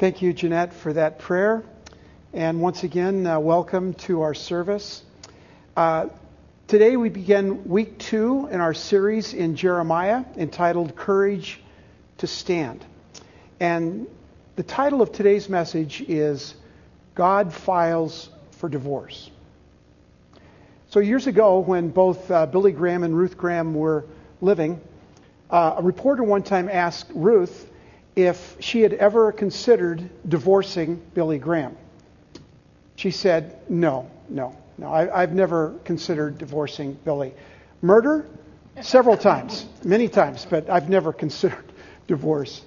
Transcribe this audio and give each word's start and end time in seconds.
Thank 0.00 0.22
you, 0.22 0.32
Jeanette, 0.32 0.72
for 0.72 0.94
that 0.94 1.18
prayer. 1.18 1.62
And 2.32 2.62
once 2.62 2.84
again, 2.84 3.26
uh, 3.26 3.38
welcome 3.38 3.92
to 4.06 4.22
our 4.22 4.32
service. 4.32 5.02
Uh, 5.76 6.06
today 6.68 6.96
we 6.96 7.10
begin 7.10 7.68
week 7.68 7.98
two 7.98 8.48
in 8.50 8.62
our 8.62 8.72
series 8.72 9.34
in 9.34 9.56
Jeremiah 9.56 10.24
entitled 10.38 10.96
Courage 10.96 11.60
to 12.16 12.26
Stand. 12.26 12.82
And 13.60 14.06
the 14.56 14.62
title 14.62 15.02
of 15.02 15.12
today's 15.12 15.50
message 15.50 16.00
is 16.08 16.54
God 17.14 17.52
Files 17.52 18.30
for 18.52 18.70
Divorce. 18.70 19.30
So, 20.88 21.00
years 21.00 21.26
ago, 21.26 21.58
when 21.58 21.90
both 21.90 22.30
uh, 22.30 22.46
Billy 22.46 22.72
Graham 22.72 23.02
and 23.02 23.14
Ruth 23.14 23.36
Graham 23.36 23.74
were 23.74 24.06
living, 24.40 24.80
uh, 25.50 25.74
a 25.76 25.82
reporter 25.82 26.24
one 26.24 26.42
time 26.42 26.70
asked 26.70 27.10
Ruth 27.14 27.69
if 28.16 28.56
she 28.60 28.82
had 28.82 28.92
ever 28.94 29.32
considered 29.32 30.08
divorcing 30.28 31.00
Billy 31.14 31.38
Graham. 31.38 31.76
She 32.96 33.10
said, 33.10 33.58
No, 33.68 34.10
no, 34.28 34.56
no. 34.76 34.92
I, 34.92 35.20
have 35.20 35.32
never 35.32 35.74
considered 35.84 36.38
divorcing 36.38 36.94
Billy. 37.04 37.32
Murder? 37.82 38.26
Several 38.82 39.16
times, 39.30 39.66
many 39.84 40.08
times, 40.08 40.46
but 40.48 40.68
I've 40.68 40.88
never 40.88 41.12
considered 41.12 41.72
divorce. 42.06 42.62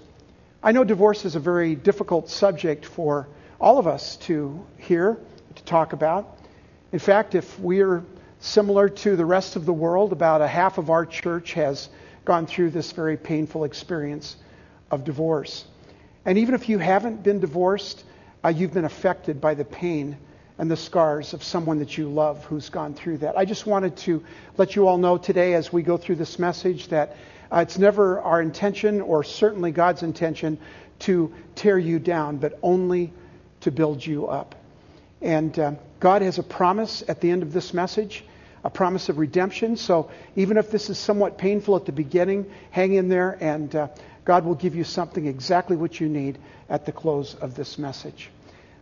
I 0.62 0.72
know 0.72 0.84
divorce 0.84 1.26
is 1.26 1.36
a 1.36 1.40
very 1.40 1.76
difficult 1.76 2.30
subject 2.30 2.86
for 2.86 3.28
all 3.60 3.78
of 3.78 3.88
us 3.88 4.16
to 4.18 4.66
hear, 4.78 5.18
to 5.56 5.64
talk 5.64 5.94
about. 5.94 6.38
In 6.92 7.00
fact, 7.00 7.36
if 7.36 7.60
we're 7.60 8.04
similar 8.40 8.90
to 8.90 9.16
the 9.16 9.26
rest 9.26 9.56
of 9.56 9.66
the 9.66 9.74
world, 9.74 10.12
about 10.12 10.42
a 10.42 10.48
half 10.48 10.78
of 10.78 10.90
our 10.90 11.06
church 11.06 11.54
has 11.54 11.90
gone 12.26 12.46
through 12.46 12.70
this 12.70 12.92
very 12.92 13.18
painful 13.18 13.66
experience 13.66 14.38
of 14.94 15.04
divorce. 15.04 15.66
And 16.26 16.38
even 16.38 16.56
if 16.56 16.70
you 16.70 16.78
haven't 16.78 17.24
been 17.24 17.40
divorced, 17.40 18.04
uh, 18.44 18.50
you've 18.50 18.74
been 18.74 18.86
affected 18.86 19.42
by 19.42 19.56
the 19.56 19.66
pain 19.66 20.18
and 20.58 20.70
the 20.70 20.78
scars 20.78 21.34
of 21.34 21.44
someone 21.44 21.80
that 21.80 21.98
you 21.98 22.08
love 22.08 22.46
who's 22.46 22.70
gone 22.70 22.94
through 22.94 23.18
that. 23.18 23.38
I 23.38 23.46
just 23.46 23.66
wanted 23.66 23.98
to 23.98 24.24
let 24.58 24.76
you 24.76 24.88
all 24.88 24.98
know 24.98 25.18
today 25.18 25.56
as 25.56 25.74
we 25.74 25.82
go 25.82 25.98
through 25.98 26.18
this 26.18 26.38
message 26.38 26.90
that 26.90 27.18
uh, 27.52 27.58
it's 27.58 27.80
never 27.80 28.22
our 28.22 28.42
intention 28.42 29.02
or 29.02 29.24
certainly 29.24 29.72
God's 29.72 30.04
intention 30.04 30.60
to 31.00 31.34
tear 31.56 31.78
you 31.78 31.98
down, 31.98 32.38
but 32.38 32.60
only 32.62 33.12
to 33.62 33.72
build 33.72 34.06
you 34.06 34.28
up. 34.28 34.56
And 35.22 35.58
uh, 35.58 35.72
God 36.00 36.22
has 36.22 36.38
a 36.38 36.44
promise 36.44 37.04
at 37.08 37.20
the 37.20 37.32
end 37.32 37.42
of 37.42 37.52
this 37.52 37.74
message 37.74 38.24
a 38.64 38.70
promise 38.70 39.10
of 39.10 39.18
redemption. 39.18 39.76
So 39.76 40.10
even 40.36 40.58
if 40.58 40.72
this 40.72 40.90
is 40.90 40.98
somewhat 40.98 41.38
painful 41.38 41.76
at 41.76 41.86
the 41.86 41.92
beginning, 41.92 42.50
hang 42.72 42.94
in 42.94 43.10
there, 43.10 43.38
and 43.42 43.76
uh, 43.76 43.88
God 44.26 44.46
will 44.46 44.56
give 44.56 44.76
you 44.76 44.84
something 44.84 45.26
exactly 45.26 45.76
what 45.76 46.00
you 46.00 46.08
need 46.08 46.38
at 46.70 46.86
the 46.86 46.92
close 46.92 47.36
of 47.36 47.56
this 47.56 47.78
message. 47.78 48.30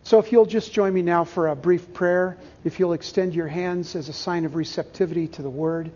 So 0.04 0.18
if 0.18 0.32
you'll 0.32 0.46
just 0.46 0.72
join 0.72 0.92
me 0.92 1.02
now 1.02 1.24
for 1.24 1.48
a 1.48 1.56
brief 1.56 1.92
prayer, 1.94 2.36
if 2.64 2.80
you'll 2.80 2.92
extend 2.92 3.34
your 3.34 3.46
hands 3.46 3.94
as 3.94 4.08
a 4.08 4.12
sign 4.12 4.44
of 4.44 4.56
receptivity 4.56 5.28
to 5.28 5.42
the 5.42 5.50
word. 5.50 5.92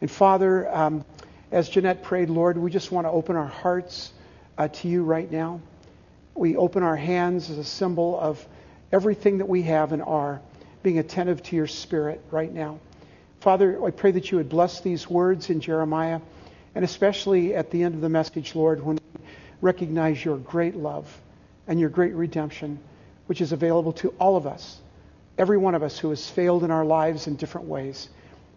And 0.00 0.10
Father, 0.10 0.68
um, 0.74 1.04
as 1.50 1.68
Jeanette 1.68 2.02
prayed, 2.02 2.28
Lord, 2.28 2.58
we 2.58 2.70
just 2.70 2.92
want 2.92 3.06
to 3.06 3.10
open 3.10 3.36
our 3.36 3.46
hearts 3.46 4.12
uh, 4.58 4.68
to 4.68 4.88
you 4.88 5.04
right 5.04 5.30
now. 5.30 5.60
We 6.34 6.56
open 6.56 6.82
our 6.82 6.96
hands 6.96 7.48
as 7.48 7.58
a 7.58 7.64
symbol 7.64 8.18
of 8.18 8.44
everything 8.92 9.38
that 9.38 9.48
we 9.48 9.62
have 9.62 9.92
and 9.92 10.02
are, 10.02 10.40
being 10.82 10.98
attentive 10.98 11.42
to 11.44 11.56
your 11.56 11.66
spirit 11.66 12.20
right 12.30 12.52
now. 12.52 12.78
Father, 13.40 13.82
I 13.84 13.90
pray 13.90 14.10
that 14.12 14.30
you 14.30 14.38
would 14.38 14.48
bless 14.48 14.80
these 14.80 15.08
words 15.08 15.48
in 15.48 15.60
Jeremiah, 15.60 16.20
and 16.74 16.84
especially 16.84 17.54
at 17.54 17.70
the 17.70 17.82
end 17.82 17.94
of 17.94 18.00
the 18.00 18.08
message, 18.08 18.54
Lord, 18.54 18.84
when 18.84 18.96
we 18.96 19.20
recognize 19.60 20.24
your 20.24 20.36
great 20.38 20.76
love 20.76 21.06
and 21.66 21.78
your 21.78 21.88
great 21.88 22.14
redemption, 22.14 22.78
which 23.26 23.40
is 23.40 23.52
available 23.52 23.92
to 23.94 24.08
all 24.20 24.36
of 24.36 24.46
us, 24.46 24.80
every 25.38 25.56
one 25.56 25.74
of 25.74 25.82
us 25.82 25.98
who 25.98 26.10
has 26.10 26.28
failed 26.28 26.64
in 26.64 26.70
our 26.70 26.84
lives 26.84 27.26
in 27.26 27.36
different 27.36 27.66
ways, 27.66 28.08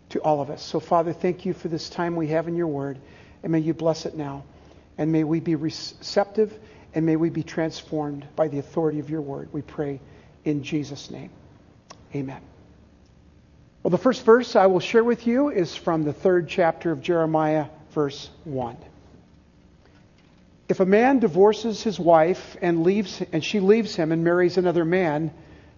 to 0.09 0.22
all 0.22 0.41
of 0.41 0.50
us. 0.50 0.63
So, 0.63 0.79
Father, 0.79 1.13
thank 1.13 1.45
you 1.45 1.53
for 1.53 1.67
this 1.67 1.89
time 1.89 2.16
we 2.16 2.28
have 2.28 2.47
in 2.47 2.55
your 2.55 2.67
word, 2.67 2.97
and 3.44 3.51
may 3.51 3.59
you 3.59 3.73
bless 3.73 4.05
it 4.05 4.16
now. 4.16 4.44
And 4.97 5.11
may 5.11 5.23
we 5.23 5.39
be 5.39 5.55
receptive, 5.55 6.57
and 6.95 7.05
may 7.05 7.17
we 7.17 7.29
be 7.29 7.44
transformed 7.44 8.25
by 8.35 8.47
the 8.47 8.59
authority 8.59 8.99
of 8.99 9.09
your 9.09 9.22
word. 9.22 9.49
We 9.51 9.61
pray 9.61 9.99
in 10.45 10.63
Jesus' 10.63 11.11
name. 11.11 11.29
Amen. 12.16 12.41
Well, 13.84 13.91
the 13.91 13.97
first 13.97 14.25
verse 14.25 14.55
I 14.55 14.66
will 14.67 14.79
share 14.79 15.03
with 15.03 15.28
you 15.28 15.49
is 15.49 15.75
from 15.75 16.03
the 16.03 16.13
third 16.13 16.47
chapter 16.47 16.91
of 16.91 17.01
Jeremiah, 17.01 17.67
verse 17.97 18.30
1. 18.44 18.78
If 20.69 20.80
a 20.80 20.85
man 20.85 21.18
divorces 21.18 21.81
his 21.81 22.00
wife 22.00 22.56
and 22.62 22.84
leaves 22.84 23.24
and 23.34 23.44
she 23.44 23.59
leaves 23.59 23.96
him 23.96 24.12
and 24.12 24.24
marries 24.24 24.56
another 24.56 24.85
man, 24.85 25.31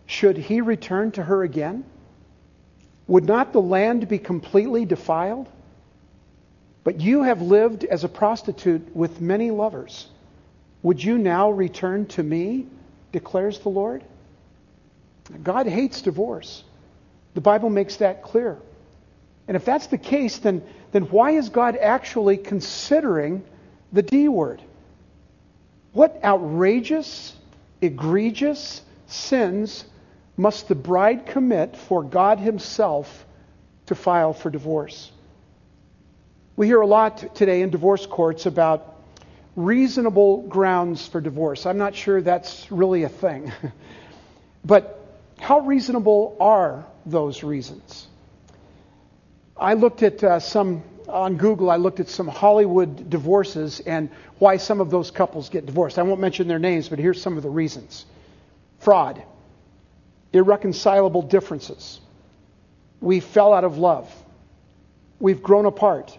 should 0.06 0.38
he 0.38 0.60
return 0.60 1.12
to 1.12 1.24
her 1.24 1.44
again? 1.44 1.86
Would 3.08 3.24
not 3.24 3.54
the 3.54 3.62
land 3.62 4.10
be 4.10 4.20
completely 4.20 4.84
defiled? 4.84 5.48
But 6.84 7.00
you 7.00 7.24
have 7.24 7.42
lived 7.42 7.86
as 7.86 8.04
a 8.04 8.10
prostitute 8.10 8.94
with 8.94 9.22
many 9.22 9.50
lovers. 9.50 10.06
Would 10.84 11.02
you 11.02 11.18
now 11.18 11.52
return 11.52 12.06
to 12.08 12.22
me? 12.22 12.68
declares 13.14 13.60
the 13.60 13.70
Lord. 13.70 14.04
God 15.42 15.68
hates 15.68 16.02
divorce. 16.02 16.66
The 17.34 17.42
Bible 17.42 17.70
makes 17.70 17.96
that 17.96 18.24
clear. 18.24 18.58
And 19.48 19.56
if 19.56 19.64
that's 19.64 19.88
the 19.88 19.98
case, 19.98 20.38
then, 20.38 20.62
then 20.92 21.04
why 21.04 21.32
is 21.32 21.50
God 21.50 21.76
actually 21.76 22.38
considering 22.38 23.44
the 23.92 24.02
D 24.02 24.28
word? 24.28 24.62
What 25.94 26.20
outrageous, 26.24 27.36
egregious 27.82 28.82
sins 29.08 29.86
must 30.38 30.68
the 30.68 30.76
bride 30.76 31.26
commit 31.26 31.76
for 31.76 32.04
God 32.04 32.40
Himself 32.40 33.26
to 33.88 33.96
file 33.96 34.34
for 34.34 34.50
divorce? 34.50 35.12
We 36.56 36.68
hear 36.68 36.82
a 36.82 36.88
lot 36.88 37.36
today 37.36 37.62
in 37.62 37.70
divorce 37.70 38.06
courts 38.06 38.46
about 38.46 38.96
reasonable 39.56 40.44
grounds 40.44 41.08
for 41.08 41.22
divorce. 41.22 41.66
I'm 41.66 41.78
not 41.78 41.96
sure 41.96 42.22
that's 42.22 42.72
really 42.72 43.04
a 43.04 43.10
thing. 43.10 43.52
but 44.66 45.06
how 45.40 45.60
reasonable 45.60 46.36
are 46.40 46.86
those 47.06 47.44
reasons? 47.44 48.08
I 49.60 49.74
looked 49.74 50.04
at 50.04 50.24
uh, 50.24 50.40
some 50.40 50.84
on 51.10 51.38
Google, 51.38 51.70
I 51.72 51.78
looked 51.78 52.00
at 52.00 52.08
some 52.08 52.28
Hollywood 52.28 53.10
divorces 53.10 53.80
and 53.82 54.10
why 54.38 54.58
some 54.58 54.80
of 54.80 54.92
those 54.92 55.12
couples 55.12 55.50
get 55.50 55.66
divorced. 55.66 55.98
I 55.98 56.04
won't 56.04 56.22
mention 56.22 56.48
their 56.48 56.60
names, 56.60 56.88
but 56.88 57.00
here's 57.00 57.22
some 57.22 57.36
of 57.36 57.44
the 57.44 57.50
reasons 57.50 58.06
fraud, 58.80 59.22
irreconcilable 60.32 61.24
differences, 61.24 62.00
we 63.02 63.20
fell 63.20 63.54
out 63.54 63.64
of 63.64 63.78
love, 63.78 64.14
we've 65.20 65.44
grown 65.44 65.66
apart, 65.66 66.18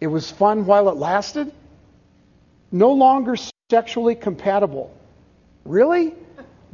it 0.00 0.06
was 0.06 0.30
fun 0.30 0.66
while 0.66 0.88
it 0.88 0.96
lasted, 0.96 1.52
no 2.70 2.92
longer 2.92 3.36
sexually 3.70 4.14
compatible. 4.14 4.94
Really? 5.64 6.14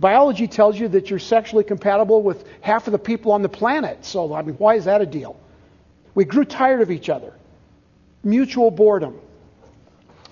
Biology 0.01 0.49
tells 0.49 0.79
you 0.79 0.89
that 0.89 1.11
you're 1.11 1.19
sexually 1.19 1.65
compatible 1.65 2.23
with 2.23 2.45
half 2.63 2.89
of 2.89 2.93
the 2.93 2.99
people 2.99 3.33
on 3.33 3.43
the 3.43 3.49
planet. 3.49 4.05
So, 4.05 4.35
I 4.35 4.43
mean, 4.43 4.57
why 4.57 4.75
is 4.75 4.87
that 4.87 5.01
a 5.01 5.07
deal? 5.07 5.39
We 6.15 6.25
grew 6.25 6.45
tired 6.45 6.81
of 6.81 6.91
each 6.91 7.09
other. 7.09 7.33
Mutual 8.25 8.71
boredom. 8.71 9.19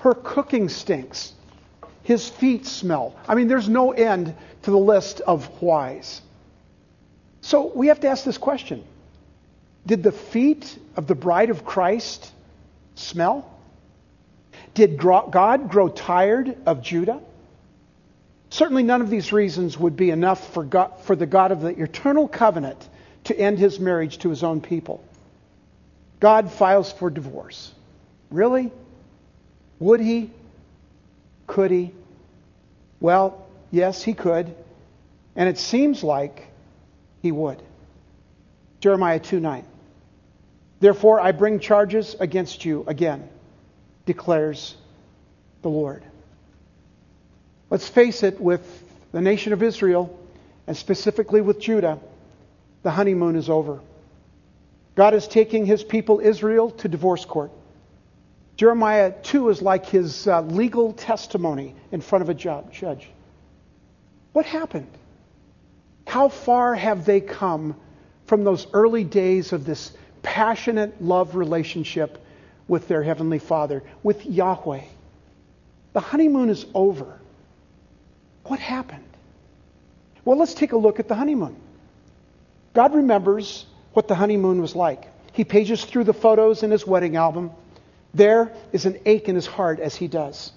Her 0.01 0.15
cooking 0.15 0.69
stinks. 0.69 1.33
His 2.03 2.29
feet 2.29 2.67
smell. 2.67 3.15
I 3.29 3.34
mean, 3.34 3.49
there's 3.49 3.69
no 3.69 3.93
end 3.93 4.34
to 4.62 4.71
the 4.71 4.79
list 4.79 5.21
of 5.21 5.47
whys. 5.61 6.23
So 7.43 7.71
we 7.75 7.89
have 7.89 8.00
to 8.00 8.09
ask 8.09 8.25
this 8.25 8.39
question 8.39 8.85
Did 9.87 10.03
the 10.03 10.12
feet 10.12 10.79
of 10.97 11.06
the 11.06 11.15
bride 11.15 11.50
of 11.50 11.65
Christ 11.65 12.33
smell? 12.95 13.55
Did 14.75 14.99
God 14.99 15.71
grow 15.71 15.88
tired 15.88 16.56
of 16.67 16.82
Judah? 16.82 17.21
Certainly, 18.50 18.85
none 18.85 19.03
of 19.03 19.11
these 19.11 19.33
reasons 19.33 19.79
would 19.79 19.97
be 19.97 20.11
enough 20.11 20.53
for, 20.55 20.65
God, 20.65 20.93
for 21.03 21.15
the 21.15 21.27
God 21.27 21.53
of 21.53 21.61
the 21.61 21.81
eternal 21.81 22.27
covenant 22.27 22.89
to 23.25 23.39
end 23.39 23.59
his 23.59 23.79
marriage 23.79 24.19
to 24.19 24.31
his 24.31 24.43
own 24.43 24.61
people. 24.61 25.05
God 26.21 26.50
files 26.50 26.91
for 26.91 27.11
divorce. 27.11 27.73
Really? 28.31 28.73
Would 29.79 30.00
he? 30.00 30.31
Could 31.47 31.71
he? 31.71 31.93
Well, 33.00 33.47
yes, 33.71 34.03
he 34.03 34.15
could. 34.15 34.55
And 35.37 35.49
it 35.49 35.59
seems 35.59 36.03
like 36.03 36.49
he 37.23 37.33
would. 37.33 37.62
Jeremiah 38.81 39.21
2 39.21 39.41
9. 39.41 39.65
Therefore, 40.81 41.21
I 41.21 41.33
bring 41.33 41.59
charges 41.59 42.17
against 42.19 42.65
you 42.65 42.85
again, 42.87 43.29
declares 44.06 44.77
the 45.62 45.69
Lord. 45.69 46.05
Let's 47.70 47.88
face 47.88 48.23
it, 48.23 48.41
with 48.41 48.62
the 49.12 49.20
nation 49.20 49.53
of 49.53 49.62
Israel, 49.62 50.19
and 50.67 50.76
specifically 50.76 51.41
with 51.41 51.61
Judah, 51.61 51.99
the 52.82 52.91
honeymoon 52.91 53.37
is 53.37 53.49
over. 53.49 53.81
God 54.94 55.15
is 55.15 55.29
taking 55.29 55.67
his 55.67 55.85
people 55.85 56.20
Israel 56.20 56.70
to 56.70 56.88
divorce 56.88 57.25
court. 57.25 57.53
Jeremiah 58.56 59.15
2 59.23 59.50
is 59.50 59.62
like 59.62 59.87
his 59.87 60.26
uh, 60.26 60.41
legal 60.43 60.93
testimony 60.93 61.76
in 61.93 62.00
front 62.00 62.23
of 62.23 62.29
a 62.29 62.35
judge. 62.35 63.09
What 64.32 64.47
happened? 64.47 64.91
How 66.06 66.29
far 66.29 66.75
have 66.75 67.05
they 67.05 67.21
come 67.21 67.76
from 68.26 68.43
those 68.43 68.67
early 68.73 69.05
days 69.05 69.53
of 69.53 69.64
this 69.64 69.93
passionate 70.23 71.00
love 71.00 71.37
relationship 71.37 72.19
with 72.67 72.88
their 72.88 73.03
Heavenly 73.03 73.38
Father, 73.38 73.85
with 74.03 74.26
Yahweh? 74.26 74.85
The 75.93 76.00
honeymoon 76.00 76.50
is 76.50 76.67
over. 76.75 77.21
What 78.49 78.61
happened? 78.61 79.05
Well, 80.25 80.39
let's 80.39 80.55
take 80.55 80.73
a 80.73 80.77
look 80.77 80.99
at 81.00 81.09
the 81.09 81.15
honeymoon. 81.15 81.56
God 82.75 82.95
remembers 82.95 83.67
what 83.93 84.09
the 84.09 84.15
honeymoon 84.15 84.61
was 84.61 84.75
like. 84.75 85.06
He 85.33 85.45
pages 85.45 85.85
through 85.85 86.05
the 86.05 86.15
photos 86.15 86.62
in 86.62 86.71
his 86.71 86.87
wedding 86.87 87.17
album. 87.17 87.50
There 88.15 88.53
is 88.73 88.87
an 88.87 88.99
ache 89.06 89.29
in 89.29 89.35
his 89.35 89.47
heart 89.47 89.81
as 89.81 89.95
he 89.95 90.09
does. 90.09 90.53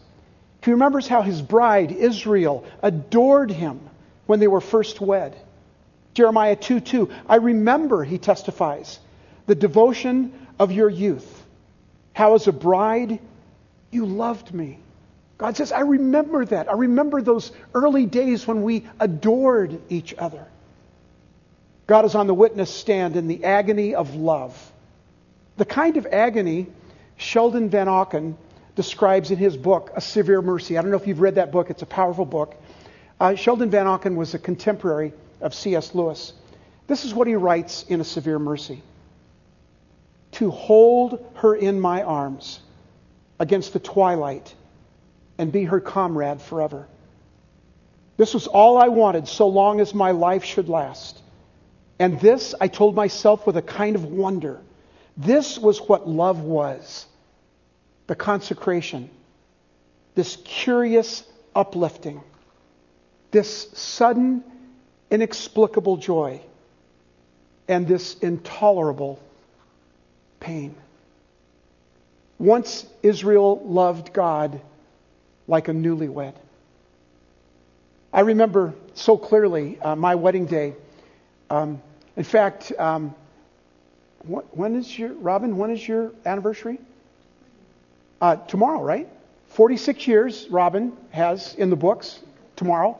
He 0.63 0.71
remembers 0.71 1.07
how 1.07 1.21
his 1.21 1.41
bride, 1.41 1.91
Israel, 1.91 2.65
adored 2.81 3.51
him 3.51 3.79
when 4.25 4.39
they 4.39 4.47
were 4.47 4.61
first 4.61 5.01
wed. 5.01 5.35
Jeremiah 6.13 6.55
2 6.55 6.79
2. 6.79 7.09
I 7.27 7.37
remember, 7.37 8.03
he 8.03 8.17
testifies, 8.17 8.99
the 9.47 9.55
devotion 9.55 10.33
of 10.59 10.71
your 10.71 10.89
youth. 10.89 11.45
How, 12.13 12.35
as 12.35 12.47
a 12.47 12.51
bride, 12.51 13.19
you 13.91 14.05
loved 14.05 14.53
me. 14.53 14.79
God 15.41 15.57
says, 15.57 15.71
I 15.71 15.79
remember 15.79 16.45
that. 16.45 16.69
I 16.69 16.73
remember 16.73 17.19
those 17.19 17.51
early 17.73 18.05
days 18.05 18.45
when 18.45 18.61
we 18.61 18.85
adored 18.99 19.81
each 19.89 20.13
other. 20.13 20.45
God 21.87 22.05
is 22.05 22.13
on 22.13 22.27
the 22.27 22.33
witness 22.35 22.69
stand 22.69 23.15
in 23.15 23.27
the 23.27 23.43
agony 23.43 23.95
of 23.95 24.13
love. 24.13 24.71
The 25.57 25.65
kind 25.65 25.97
of 25.97 26.05
agony 26.05 26.67
Sheldon 27.17 27.71
Vanauken 27.71 28.35
describes 28.75 29.31
in 29.31 29.39
his 29.39 29.57
book, 29.57 29.89
A 29.95 29.99
Severe 30.01 30.43
Mercy. 30.43 30.77
I 30.77 30.83
don't 30.83 30.91
know 30.91 30.97
if 30.97 31.07
you've 31.07 31.19
read 31.19 31.35
that 31.35 31.51
book, 31.51 31.71
it's 31.71 31.81
a 31.81 31.87
powerful 31.87 32.25
book. 32.25 32.55
Uh, 33.19 33.33
Sheldon 33.33 33.71
Vanauken 33.71 34.17
was 34.17 34.35
a 34.35 34.39
contemporary 34.39 35.11
of 35.41 35.55
C.S. 35.55 35.95
Lewis. 35.95 36.33
This 36.85 37.03
is 37.03 37.15
what 37.15 37.25
he 37.25 37.33
writes 37.33 37.83
in 37.89 37.99
A 37.99 38.03
Severe 38.03 38.37
Mercy 38.37 38.83
To 40.33 40.51
hold 40.51 41.25
her 41.37 41.55
in 41.55 41.79
my 41.79 42.03
arms 42.03 42.59
against 43.39 43.73
the 43.73 43.79
twilight 43.79 44.53
and 45.37 45.51
be 45.51 45.63
her 45.63 45.79
comrade 45.79 46.41
forever. 46.41 46.87
This 48.17 48.33
was 48.33 48.47
all 48.47 48.77
I 48.77 48.89
wanted 48.89 49.27
so 49.27 49.47
long 49.47 49.79
as 49.79 49.93
my 49.93 50.11
life 50.11 50.43
should 50.43 50.69
last. 50.69 51.19
And 51.97 52.19
this, 52.19 52.53
I 52.59 52.67
told 52.67 52.95
myself 52.95 53.45
with 53.47 53.57
a 53.57 53.61
kind 53.61 53.95
of 53.95 54.05
wonder. 54.05 54.59
This 55.17 55.57
was 55.57 55.79
what 55.79 56.07
love 56.07 56.41
was 56.41 57.05
the 58.07 58.15
consecration, 58.15 59.09
this 60.15 60.37
curious 60.43 61.23
uplifting, 61.55 62.21
this 63.31 63.69
sudden, 63.73 64.43
inexplicable 65.09 65.97
joy, 65.97 66.41
and 67.67 67.87
this 67.87 68.15
intolerable 68.19 69.19
pain. 70.39 70.75
Once 72.37 72.85
Israel 73.01 73.61
loved 73.63 74.11
God 74.11 74.59
like 75.51 75.67
a 75.67 75.71
newlywed. 75.71 76.33
I 78.13 78.21
remember 78.21 78.73
so 78.93 79.17
clearly 79.17 79.77
uh, 79.81 79.95
my 79.97 80.15
wedding 80.15 80.45
day. 80.45 80.73
Um, 81.49 81.81
in 82.15 82.23
fact, 82.23 82.71
um, 82.79 83.13
when 84.23 84.75
is 84.75 84.97
your, 84.97 85.13
Robin, 85.13 85.57
when 85.57 85.71
is 85.71 85.85
your 85.85 86.13
anniversary? 86.25 86.79
Uh, 88.21 88.37
tomorrow, 88.37 88.81
right? 88.81 89.09
46 89.49 90.07
years, 90.07 90.47
Robin 90.49 90.95
has 91.11 91.53
in 91.55 91.69
the 91.69 91.75
books 91.75 92.19
tomorrow. 92.55 92.97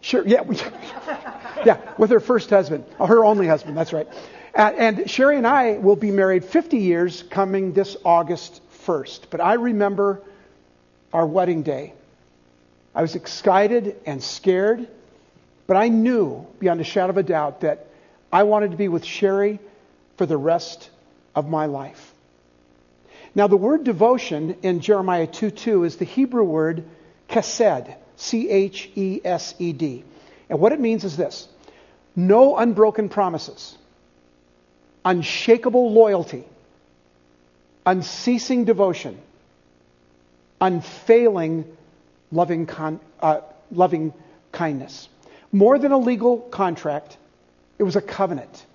Sure, 0.00 0.26
yeah, 0.26 0.42
yeah, 1.66 1.78
with 1.98 2.10
her 2.10 2.20
first 2.20 2.48
husband, 2.48 2.84
her 2.98 3.24
only 3.24 3.46
husband, 3.46 3.76
that's 3.76 3.92
right. 3.92 4.08
Uh, 4.54 4.72
and 4.76 5.10
Sherry 5.10 5.36
and 5.36 5.46
I 5.46 5.74
will 5.78 5.96
be 5.96 6.10
married 6.10 6.44
50 6.44 6.78
years 6.78 7.22
coming 7.24 7.72
this 7.72 7.96
August 8.04 8.62
1st. 8.86 9.26
But 9.30 9.40
I 9.42 9.54
remember 9.54 10.22
our 11.12 11.26
wedding 11.26 11.62
day. 11.62 11.92
I 12.94 13.02
was 13.02 13.14
excited 13.14 13.96
and 14.06 14.22
scared, 14.22 14.86
but 15.66 15.76
I 15.76 15.88
knew 15.88 16.46
beyond 16.58 16.80
a 16.80 16.84
shadow 16.84 17.10
of 17.10 17.16
a 17.16 17.22
doubt 17.22 17.60
that 17.60 17.86
I 18.32 18.42
wanted 18.44 18.72
to 18.72 18.76
be 18.76 18.88
with 18.88 19.04
Sherry 19.04 19.58
for 20.16 20.26
the 20.26 20.36
rest 20.36 20.90
of 21.34 21.48
my 21.48 21.66
life. 21.66 22.12
Now, 23.34 23.46
the 23.46 23.56
word 23.56 23.84
devotion 23.84 24.56
in 24.62 24.80
Jeremiah 24.80 25.26
2 25.26 25.50
2 25.50 25.84
is 25.84 25.96
the 25.96 26.04
Hebrew 26.04 26.44
word 26.44 26.84
chesed, 27.30 27.94
C 28.16 28.48
H 28.50 28.90
E 28.94 29.20
S 29.24 29.54
E 29.58 29.72
D. 29.72 30.04
And 30.50 30.60
what 30.60 30.72
it 30.72 30.80
means 30.80 31.04
is 31.04 31.16
this 31.16 31.48
no 32.14 32.58
unbroken 32.58 33.08
promises, 33.08 33.76
unshakable 35.02 35.92
loyalty, 35.92 36.44
unceasing 37.86 38.66
devotion 38.66 39.18
unfailing 40.62 41.66
loving, 42.32 42.66
con, 42.66 42.98
uh, 43.20 43.40
loving 43.70 44.12
kindness. 44.50 45.08
More 45.52 45.78
than 45.78 45.92
a 45.92 45.98
legal 45.98 46.38
contract, 46.38 47.16
it 47.78 47.82
was 47.82 47.94
a 47.94 48.00
covenant, 48.00 48.66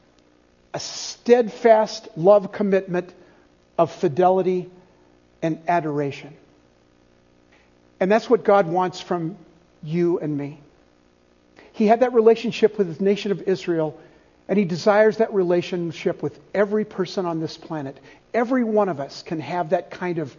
a 0.74 0.80
steadfast 0.80 2.08
love 2.16 2.52
commitment 2.52 3.12
of 3.78 3.92
fidelity 3.92 4.70
and 5.42 5.60
adoration. 5.68 6.34
And 8.00 8.12
that's 8.12 8.30
what 8.30 8.44
God 8.44 8.68
wants 8.68 9.02
from 9.02 9.38
you 9.82 10.20
and 10.20 10.38
me. 10.38 10.60
He 11.74 11.88
had 11.88 12.02
that 12.02 12.14
relationship 12.14 12.78
with 12.78 12.98
the 12.98 13.04
nation 13.04 13.32
of 13.32 13.42
Israel, 13.44 14.00
and 14.48 14.58
He 14.58 14.66
desires 14.66 15.18
that 15.18 15.34
relationship 15.34 16.22
with 16.22 16.40
every 16.54 16.86
person 16.86 17.26
on 17.26 17.40
this 17.40 17.58
planet. 17.58 18.00
Every 18.34 18.64
one 18.64 18.90
of 18.90 19.00
us 19.00 19.24
can 19.24 19.40
have 19.40 19.72
that 19.72 19.90
kind 19.90 20.20
of 20.20 20.36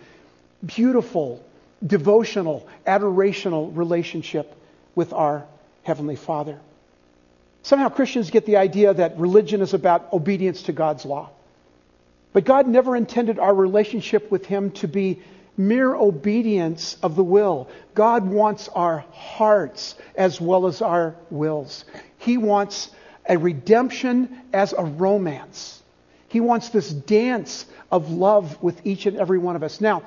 beautiful, 0.65 1.45
devotional, 1.87 2.69
adorational 2.87 3.77
relationship 3.77 4.55
with 4.95 5.13
our 5.13 5.47
Heavenly 5.83 6.17
Father. 6.17 6.59
Somehow 7.63 7.89
Christians 7.89 8.31
get 8.31 8.47
the 8.47 8.57
idea 8.57 8.95
that 8.95 9.19
religion 9.19 9.61
is 9.61 9.75
about 9.75 10.13
obedience 10.13 10.63
to 10.65 10.73
God's 10.73 11.05
law. 11.05 11.31
But 12.33 12.45
God 12.45 12.67
never 12.69 12.95
intended 12.97 13.39
our 13.39 13.55
relationship 13.55 14.31
with 14.31 14.47
Him 14.47 14.71
to 14.73 14.89
be 14.89 15.23
mere 15.57 15.95
obedience 15.95 16.97
of 17.03 17.17
the 17.17 17.25
will. 17.25 17.69
God 17.95 18.27
wants 18.27 18.69
our 18.69 19.05
hearts 19.13 19.97
as 20.15 20.41
well 20.41 20.67
as 20.67 20.81
our 20.81 21.17
wills. 21.31 21.85
He 22.19 22.39
wants 22.39 22.91
a 23.29 23.37
redemption 23.37 24.41
as 24.53 24.73
a 24.73 24.85
romance. 24.85 25.83
He 26.29 26.41
wants 26.41 26.69
this 26.69 26.91
dance 26.91 27.67
of 27.91 28.11
love 28.11 28.63
with 28.63 28.87
each 28.87 29.07
and 29.07 29.17
every 29.17 29.39
one 29.39 29.57
of 29.57 29.63
us. 29.63 29.81
Now, 29.81 30.03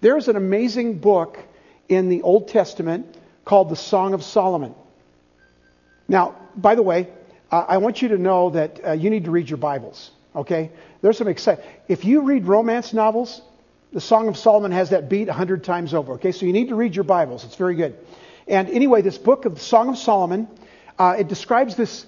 there's 0.00 0.28
an 0.28 0.36
amazing 0.36 0.98
book 0.98 1.38
in 1.88 2.08
the 2.08 2.22
Old 2.22 2.48
Testament 2.48 3.16
called 3.44 3.70
the 3.70 3.76
Song 3.76 4.14
of 4.14 4.22
Solomon. 4.22 4.74
Now, 6.06 6.36
by 6.56 6.74
the 6.74 6.82
way, 6.82 7.08
uh, 7.50 7.64
I 7.68 7.78
want 7.78 8.02
you 8.02 8.08
to 8.08 8.18
know 8.18 8.50
that 8.50 8.80
uh, 8.84 8.92
you 8.92 9.10
need 9.10 9.24
to 9.24 9.30
read 9.30 9.48
your 9.48 9.56
Bibles. 9.56 10.10
Okay? 10.34 10.70
There's 11.00 11.18
some 11.18 11.28
exciting. 11.28 11.64
If 11.88 12.04
you 12.04 12.22
read 12.22 12.46
romance 12.46 12.92
novels, 12.92 13.40
the 13.92 14.00
Song 14.00 14.28
of 14.28 14.36
Solomon 14.36 14.72
has 14.72 14.90
that 14.90 15.08
beat 15.08 15.28
a 15.28 15.32
hundred 15.32 15.64
times 15.64 15.94
over. 15.94 16.14
Okay, 16.14 16.32
so 16.32 16.44
you 16.44 16.52
need 16.52 16.68
to 16.68 16.74
read 16.74 16.94
your 16.94 17.04
Bibles. 17.04 17.44
It's 17.44 17.56
very 17.56 17.74
good. 17.74 17.96
And 18.46 18.68
anyway, 18.68 19.02
this 19.02 19.18
book 19.18 19.46
of 19.46 19.54
the 19.54 19.60
Song 19.60 19.88
of 19.88 19.96
Solomon, 19.96 20.46
uh, 20.98 21.16
it 21.18 21.28
describes 21.28 21.74
this 21.74 22.04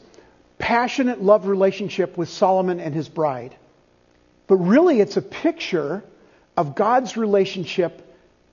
passionate 0.58 1.22
love 1.22 1.46
relationship 1.46 2.18
with 2.18 2.28
Solomon 2.28 2.80
and 2.80 2.94
his 2.94 3.08
bride. 3.08 3.54
But 4.46 4.56
really, 4.56 5.00
it's 5.00 5.16
a 5.16 5.22
picture 5.22 6.04
of 6.56 6.74
God's 6.74 7.16
relationship 7.16 8.06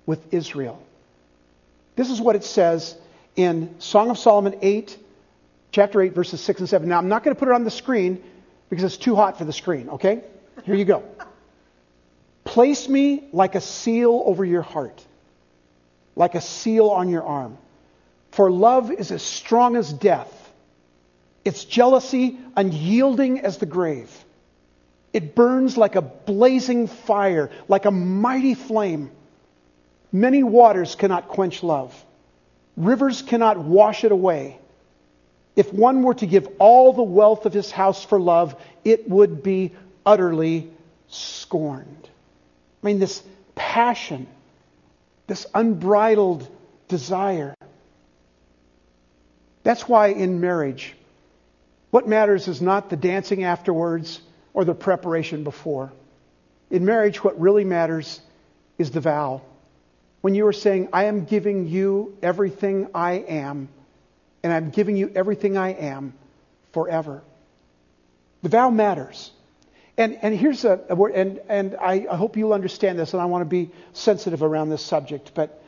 with 0.06 0.34
Israel. 0.34 0.82
This 1.96 2.10
is 2.10 2.22
what 2.22 2.36
it 2.36 2.44
says 2.44 2.96
in 3.36 3.75
Song 3.80 4.10
of 4.10 4.18
Solomon 4.18 4.58
8, 4.62 4.98
chapter 5.72 6.01
8, 6.01 6.13
verses 6.13 6.42
6 6.42 6.62
and 6.62 6.70
7. 6.70 6.88
Now, 6.88 6.98
I'm 6.98 7.10
not 7.10 7.24
going 7.24 7.36
to 7.36 7.39
put 7.39 7.50
it 7.50 7.54
on 7.54 7.63
the 7.63 7.72
screen 7.72 8.24
because 8.70 8.84
it's 8.84 8.98
too 8.98 9.16
hot 9.16 9.38
for 9.38 9.46
the 9.46 9.54
screen, 9.54 9.89
okay? 9.89 10.22
Here 10.63 10.75
you 10.75 10.86
go. 10.86 11.04
Place 12.44 12.88
me 12.88 13.27
like 13.34 13.56
a 13.56 13.62
seal 13.62 14.24
over 14.25 14.46
your 14.46 14.62
heart, 14.62 15.04
like 16.16 16.36
a 16.36 16.42
seal 16.42 16.89
on 16.89 17.10
your 17.10 17.24
arm. 17.24 17.58
For 18.32 18.50
love 18.51 18.92
is 18.92 19.12
as 19.12 19.22
strong 19.22 19.75
as 19.75 19.92
death, 19.92 20.32
its 21.44 21.66
jealousy 21.66 22.38
unyielding 22.56 23.39
as 23.39 23.58
the 23.58 23.66
grave. 23.66 24.12
It 25.14 25.36
burns 25.36 25.78
like 25.78 25.96
a 25.96 26.02
blazing 26.02 26.88
fire, 26.88 27.50
like 27.68 27.86
a 27.86 27.92
mighty 27.92 28.54
flame. 28.54 29.12
Many 30.12 30.44
waters 30.44 30.96
cannot 30.96 31.28
quench 31.28 31.64
love. 31.64 31.94
Rivers 32.76 33.22
cannot 33.22 33.58
wash 33.58 34.04
it 34.04 34.12
away. 34.12 34.60
If 35.56 35.74
one 35.74 36.04
were 36.04 36.14
to 36.16 36.28
give 36.28 36.48
all 36.60 36.94
the 36.94 37.04
wealth 37.04 37.46
of 37.46 37.54
his 37.54 37.72
house 37.72 38.06
for 38.06 38.20
love, 38.20 38.56
it 38.86 39.10
would 39.10 39.42
be 39.42 39.74
utterly 40.06 40.70
scorned. 41.08 42.10
I 42.84 42.86
mean, 42.86 43.00
this 43.00 43.24
passion, 43.56 44.28
this 45.26 45.48
unbridled 45.56 46.48
desire. 46.88 47.56
That's 49.64 49.90
why 49.90 50.08
in 50.10 50.40
marriage, 50.40 50.96
what 51.90 52.08
matters 52.08 52.48
is 52.48 52.62
not 52.62 52.90
the 52.90 52.96
dancing 52.96 53.44
afterwards 53.44 54.22
or 54.54 54.66
the 54.66 54.74
preparation 54.74 55.44
before. 55.44 55.92
In 56.70 56.86
marriage, 56.86 57.24
what 57.24 57.39
really 57.39 57.63
matters 57.63 58.22
is 58.77 58.92
the 58.92 59.00
vow. 59.00 59.42
When 60.22 60.36
you 60.36 60.48
are 60.48 60.54
saying, 60.54 60.89
I 60.92 61.06
am 61.06 61.25
giving 61.25 61.68
you 61.68 62.18
everything 62.22 62.89
I 62.94 63.13
am, 63.13 63.70
and 64.44 64.51
I'm 64.51 64.70
giving 64.72 64.98
you 64.98 65.12
everything 65.16 65.58
I 65.58 65.70
am 65.74 66.13
forever. 66.74 67.22
The 68.42 68.50
vow 68.50 68.70
matters. 68.70 69.32
And, 69.98 70.18
and 70.22 70.36
here's 70.36 70.66
a, 70.66 70.82
a 70.89 70.96
word, 70.96 71.13
and, 71.13 71.39
and 71.50 71.75
I, 71.80 72.06
I 72.10 72.16
hope 72.16 72.38
you'll 72.38 72.54
understand 72.54 73.00
this, 73.00 73.13
and 73.13 73.22
I 73.22 73.25
want 73.25 73.42
to 73.42 73.50
be 73.50 73.72
sensitive 73.94 74.44
around 74.44 74.70
this 74.70 74.84
subject. 74.84 75.32
But 75.34 75.63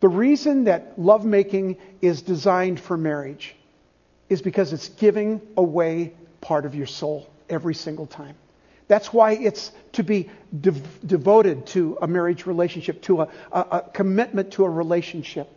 the 0.00 0.08
reason 0.08 0.64
that 0.64 0.98
lovemaking 0.98 1.76
is 2.00 2.22
designed 2.22 2.80
for 2.80 2.96
marriage 2.96 3.54
is 4.28 4.40
because 4.42 4.72
it's 4.72 4.88
giving 4.88 5.40
away 5.56 6.14
part 6.40 6.66
of 6.66 6.74
your 6.74 6.86
soul 6.86 7.28
every 7.48 7.74
single 7.74 8.06
time. 8.06 8.36
That's 8.88 9.12
why 9.12 9.32
it's 9.32 9.70
to 9.92 10.02
be 10.02 10.30
de- 10.58 10.72
devoted 11.04 11.66
to 11.68 11.98
a 12.00 12.06
marriage 12.06 12.46
relationship, 12.46 13.02
to 13.02 13.22
a, 13.22 13.28
a, 13.52 13.60
a 13.60 13.90
commitment 13.92 14.52
to 14.52 14.64
a 14.64 14.70
relationship. 14.70 15.48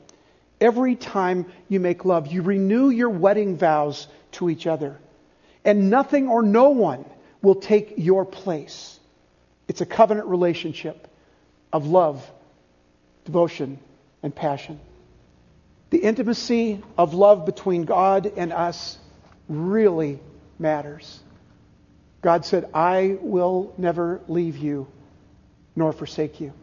Every 0.59 0.95
time 0.95 1.45
you 1.69 1.79
make 1.79 2.05
love, 2.05 2.27
you 2.27 2.41
renew 2.41 2.89
your 2.89 3.09
wedding 3.09 3.57
vows 3.57 4.07
to 4.33 4.49
each 4.49 4.67
other. 4.67 4.99
And 5.63 5.89
nothing 5.89 6.27
or 6.27 6.43
no 6.43 6.69
one 6.69 7.05
will 7.41 7.55
take 7.55 7.93
your 7.97 8.25
place. 8.25 8.99
It's 9.67 9.81
a 9.81 9.85
covenant 9.85 10.27
relationship 10.27 11.07
of 11.71 11.87
love, 11.87 12.29
devotion, 13.25 13.79
and 14.21 14.35
passion. 14.35 14.79
The 15.89 15.99
intimacy 15.99 16.83
of 16.97 17.13
love 17.13 17.45
between 17.45 17.85
God 17.85 18.31
and 18.35 18.51
us 18.51 18.97
really 19.47 20.19
matters. 20.59 21.19
God 22.21 22.45
said, 22.45 22.69
I 22.73 23.17
will 23.21 23.73
never 23.77 24.21
leave 24.27 24.57
you 24.57 24.87
nor 25.75 25.91
forsake 25.91 26.39
you. 26.39 26.53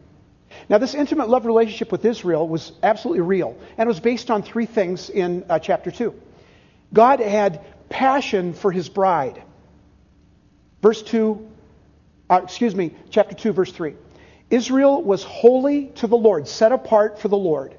Now, 0.67 0.77
this 0.77 0.95
intimate 0.95 1.29
love 1.29 1.45
relationship 1.45 1.91
with 1.91 2.05
Israel 2.05 2.47
was 2.47 2.71
absolutely 2.81 3.21
real, 3.21 3.57
and 3.77 3.87
was 3.87 3.99
based 3.99 4.31
on 4.31 4.41
three 4.41 4.65
things 4.65 5.09
in 5.09 5.45
uh, 5.49 5.59
chapter 5.59 5.91
2. 5.91 6.13
God 6.93 7.19
had 7.19 7.63
passion 7.89 8.53
for 8.53 8.71
his 8.71 8.89
bride. 8.89 9.41
Verse 10.81 11.03
2, 11.03 11.47
uh, 12.29 12.41
excuse 12.43 12.73
me, 12.73 12.95
chapter 13.09 13.35
2, 13.35 13.51
verse 13.51 13.71
3. 13.71 13.95
Israel 14.49 15.03
was 15.03 15.23
holy 15.23 15.87
to 15.97 16.07
the 16.07 16.17
Lord, 16.17 16.47
set 16.47 16.71
apart 16.71 17.19
for 17.19 17.27
the 17.27 17.37
Lord, 17.37 17.75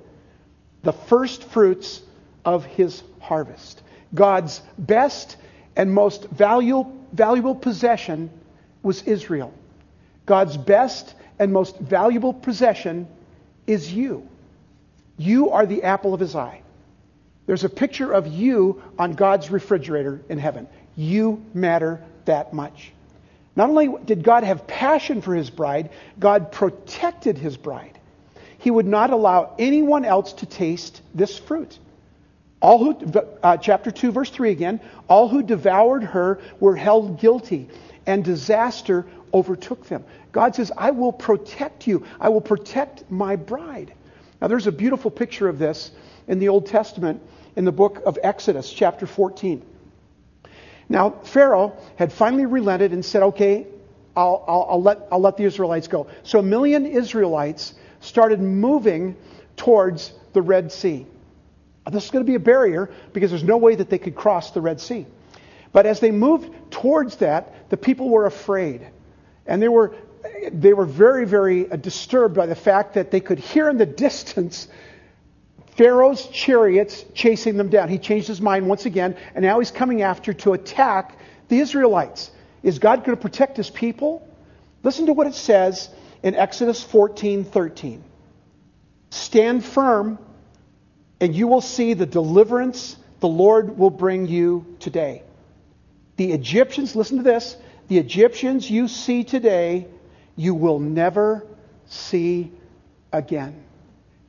the 0.83 0.93
first 0.93 1.43
fruits 1.45 2.01
of 2.45 2.65
his 2.65 3.03
harvest. 3.21 3.83
God's 4.15 4.61
best 4.79 5.37
and 5.75 5.93
most 5.93 6.29
valuable, 6.29 7.00
valuable 7.13 7.55
possession 7.55 8.31
was 8.83 9.03
Israel. 9.03 9.53
God's 10.27 10.57
best 10.57 11.15
and 11.39 11.53
most 11.53 11.79
valuable 11.79 12.33
possession 12.33 13.09
is 13.67 13.93
you. 13.93 14.29
You 15.17 15.51
are 15.51 15.67
the 15.67 15.83
apple 15.83 16.15
of 16.15 16.21
his 16.21 16.35
eye. 16.35 16.63
There's 17.47 17.65
a 17.65 17.69
picture 17.69 18.13
of 18.13 18.27
you 18.27 18.83
on 18.99 19.15
God's 19.15 19.51
refrigerator 19.51 20.21
in 20.29 20.39
heaven. 20.39 20.69
You 20.97 21.45
matter 21.53 22.01
that 22.27 22.53
much. 22.53 22.93
Not 23.57 23.69
only 23.71 23.91
did 24.05 24.23
God 24.23 24.45
have 24.45 24.67
passion 24.67 25.21
for 25.21 25.35
his 25.35 25.51
bride, 25.51 25.91
God 26.19 26.53
protected 26.53 27.37
his 27.37 27.57
bride. 27.57 27.99
He 28.59 28.71
would 28.71 28.87
not 28.87 29.11
allow 29.11 29.55
anyone 29.59 30.05
else 30.05 30.33
to 30.35 30.47
taste 30.47 31.03
this 31.15 31.39
fruit. 31.39 31.79
All 32.61 32.79
who, 32.79 33.13
uh, 33.43 33.57
chapter 33.57 33.91
2, 33.91 34.13
verse 34.13 34.31
3 34.31 34.51
again, 34.51 34.81
all 35.09 35.29
who 35.29 35.43
devoured 35.43 36.05
her 36.05 36.41
were 36.59 36.77
held 36.77 37.19
guilty, 37.19 37.69
and 38.07 38.25
disaster 38.25 39.07
overtook 39.33 39.87
them. 39.87 40.05
God 40.33 40.55
says, 40.55 40.71
I 40.77 40.91
will 40.91 41.13
protect 41.13 41.87
you. 41.87 42.05
I 42.21 42.29
will 42.29 42.41
protect 42.41 43.11
my 43.11 43.37
bride. 43.37 43.95
Now, 44.41 44.49
there's 44.49 44.67
a 44.67 44.73
beautiful 44.73 45.11
picture 45.11 45.49
of 45.49 45.59
this 45.59 45.91
in 46.29 46.39
the 46.39 46.49
Old 46.49 46.67
Testament 46.67 47.23
in 47.57 47.65
the 47.65 47.73
book 47.73 48.03
of 48.05 48.19
Exodus, 48.23 48.73
chapter 48.73 49.07
14. 49.07 49.63
Now, 50.89 51.11
Pharaoh 51.11 51.77
had 51.97 52.13
finally 52.13 52.47
relented 52.47 52.93
and 52.93 53.05
said, 53.05 53.23
okay, 53.23 53.67
I'll, 54.17 54.45
I'll, 54.47 54.67
I'll, 54.71 54.83
let, 54.83 55.09
I'll 55.13 55.21
let 55.21 55.37
the 55.37 55.45
Israelites 55.45 55.89
go. 55.89 56.09
So 56.25 56.41
a 56.41 56.43
million 56.43 56.85
Israelites 56.85 57.75
started 58.01 58.41
moving 58.41 59.17
towards 59.57 60.13
the 60.33 60.43
Red 60.43 60.73
Sea. 60.73 61.07
This 61.91 62.05
is 62.05 62.11
going 62.11 62.25
to 62.25 62.31
be 62.31 62.37
a 62.37 62.41
barrier 62.41 62.91
because 63.13 63.31
there's 63.31 63.45
no 63.45 63.57
way 63.57 63.75
that 63.75 63.89
they 63.89 63.99
could 63.99 64.15
cross 64.15 64.51
the 64.51 64.61
Red 64.61 64.81
Sea. 64.81 65.07
But 65.73 65.87
as 65.87 66.01
they 66.01 66.11
moved 66.11 66.53
towards 66.71 67.17
that, 67.17 67.71
the 67.71 67.77
people 67.77 68.11
were 68.11 68.27
afraid. 68.27 68.87
And 69.47 69.63
they 69.63 69.69
were, 69.69 69.95
they 70.53 70.73
were 70.73 70.85
very, 70.85 71.27
very 71.27 71.71
uh, 71.71 71.77
disturbed 71.77 72.35
by 72.35 72.47
the 72.47 72.55
fact 72.55 72.95
that 72.95 73.11
they 73.11 73.21
could 73.21 73.39
hear 73.39 73.69
in 73.69 73.79
the 73.79 73.87
distance 74.07 74.69
Pharaoh's 75.77 76.27
chariots 76.27 77.05
chasing 77.15 77.57
them 77.57 77.71
down. 77.71 77.89
He 77.89 77.99
changed 77.99 78.29
his 78.29 78.41
mind 78.41 78.69
once 78.69 78.85
again, 78.87 79.17
and 79.35 79.43
now 79.43 79.61
he's 79.61 79.71
coming 79.71 80.03
after 80.03 80.35
to 80.35 80.53
attack 80.53 81.17
the 81.49 81.59
Israelites. 81.59 82.31
Is 82.63 82.79
God 82.79 83.05
going 83.05 83.17
to 83.17 83.23
protect 83.23 83.57
his 83.57 83.71
people? 83.71 84.29
Listen 84.83 85.07
to 85.07 85.13
what 85.13 85.27
it 85.27 85.35
says 85.35 85.89
in 86.23 86.35
Exodus 86.35 86.83
14 86.83 87.45
13. 87.45 88.05
Stand 89.11 89.65
firm, 89.65 90.19
and 91.21 91.35
you 91.35 91.47
will 91.47 91.61
see 91.61 91.95
the 91.95 92.07
deliverance 92.07 92.97
the 93.21 93.29
Lord 93.29 93.79
will 93.79 93.91
bring 93.91 94.27
you 94.27 94.77
today. 94.81 95.23
The 96.17 96.33
Egyptians, 96.33 96.97
listen 96.97 97.19
to 97.19 97.23
this, 97.23 97.57
the 97.89 97.99
Egyptians 97.99 98.71
you 98.71 98.89
see 98.89 99.25
today, 99.25 99.87
you 100.37 100.55
will 100.55 100.79
never 100.79 101.47
see 101.87 102.53
again. 103.13 103.65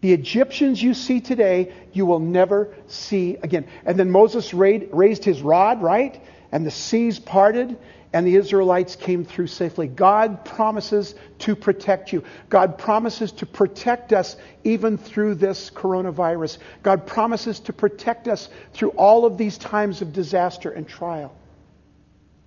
The 0.02 0.14
Egyptians 0.14 0.82
you 0.82 0.94
see 0.94 1.22
today, 1.22 1.72
you 1.94 2.06
will 2.06 2.20
never 2.20 2.74
see 2.88 3.38
again. 3.42 3.68
And 3.86 3.98
then 3.98 4.10
Moses 4.10 4.54
raised 4.54 5.24
his 5.24 5.42
rod, 5.42 5.82
right? 5.82 6.22
And 6.52 6.66
the 6.66 6.72
seas 6.72 7.20
parted, 7.20 7.78
and 8.14 8.28
the 8.28 8.36
Israelites 8.36 8.96
came 8.96 9.24
through 9.24 9.48
safely. 9.48 9.88
God 9.88 10.44
promises 10.44 11.16
to 11.40 11.56
protect 11.56 12.12
you. 12.12 12.24
God 12.50 12.78
promises 12.78 13.32
to 13.34 13.46
protect 13.46 14.12
us 14.12 14.36
even 14.64 14.98
through 14.98 15.36
this 15.36 15.70
coronavirus. 15.70 16.58
God 16.84 17.08
promises 17.08 17.60
to 17.62 17.74
protect 17.74 18.28
us 18.28 18.50
through 18.74 18.90
all 18.92 19.26
of 19.26 19.38
these 19.38 19.58
times 19.58 20.02
of 20.02 20.12
disaster 20.12 20.70
and 20.70 20.88
trial. 20.88 21.34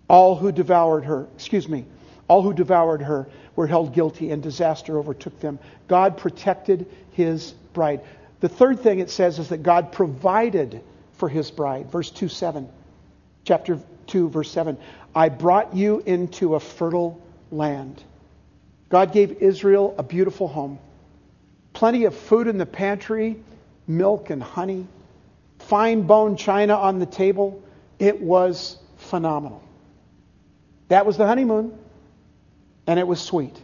All 0.07 0.37
who 0.37 0.53
devoured 0.53 1.07
her, 1.07 1.27
excuse 1.35 1.67
me, 1.67 1.87
all 2.29 2.43
who 2.43 2.53
devoured 2.53 3.01
her 3.03 3.27
were 3.57 3.67
held 3.67 3.95
guilty 3.95 4.31
and 4.31 4.43
disaster 4.43 4.99
overtook 4.99 5.41
them. 5.41 5.59
God 5.89 6.19
protected 6.19 6.87
his 7.13 7.53
bride. 7.73 8.03
The 8.41 8.49
third 8.51 8.81
thing 8.81 8.99
it 8.99 9.09
says 9.09 9.39
is 9.39 9.49
that 9.49 9.63
God 9.63 9.93
provided 9.93 10.83
for 11.15 11.29
his 11.29 11.51
bride. 11.51 11.91
Verse 11.91 12.11
2 12.11 12.29
7. 12.29 12.69
Chapter 13.45 13.79
2, 14.07 14.29
verse 14.29 14.51
7. 14.51 14.79
I 15.15 15.29
brought 15.29 15.75
you 15.75 16.03
into 16.07 16.55
a 16.55 16.61
fertile 16.61 17.21
land. 17.51 18.03
God 18.89 19.13
gave 19.13 19.43
Israel 19.43 19.95
a 19.99 20.03
beautiful 20.03 20.49
home. 20.49 20.79
Plenty 21.73 22.05
of 22.05 22.15
food 22.15 22.47
in 22.47 22.59
the 22.59 22.67
pantry, 22.67 23.37
milk 23.87 24.31
and 24.31 24.43
honey, 24.43 24.87
fine 25.59 26.03
bone 26.03 26.37
china 26.37 26.75
on 26.75 26.99
the 26.99 27.07
table. 27.07 27.63
It 27.99 28.21
was 28.21 28.79
phenomenal. 28.97 29.63
That 30.89 31.07
was 31.07 31.17
the 31.17 31.27
honeymoon, 31.27 31.77
and 32.87 33.01
it 33.01 33.07
was 33.07 33.21
sweet. 33.21 33.61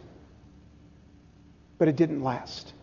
But 1.77 1.87
it 1.87 1.95
didn't 1.95 2.23
last. 2.23 2.73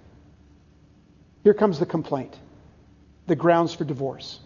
Here 1.45 1.55
comes 1.55 1.79
the 1.79 1.87
complaint, 1.87 2.37
the 3.27 3.37
grounds 3.37 3.75
for 3.75 3.85
divorce. 3.85 4.41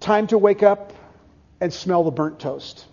Time 0.00 0.26
to 0.28 0.38
wake 0.38 0.62
up 0.62 0.92
and 1.60 1.72
smell 1.72 2.04
the 2.04 2.10
burnt 2.10 2.38
toast. 2.38 2.86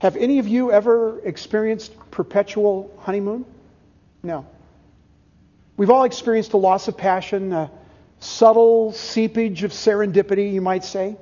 Have 0.00 0.16
any 0.16 0.38
of 0.38 0.48
you 0.48 0.72
ever 0.72 1.20
experienced 1.20 1.92
perpetual 2.10 2.90
honeymoon? 3.00 3.44
No. 4.22 4.46
We've 5.76 5.90
all 5.90 6.04
experienced 6.04 6.52
a 6.52 6.56
loss 6.56 6.88
of 6.88 6.96
passion, 6.96 7.52
a 7.52 7.70
subtle 8.18 8.92
seepage 8.92 9.62
of 9.62 9.72
serendipity, 9.72 10.52
you 10.52 10.60
might 10.60 10.84
say, 10.84 11.16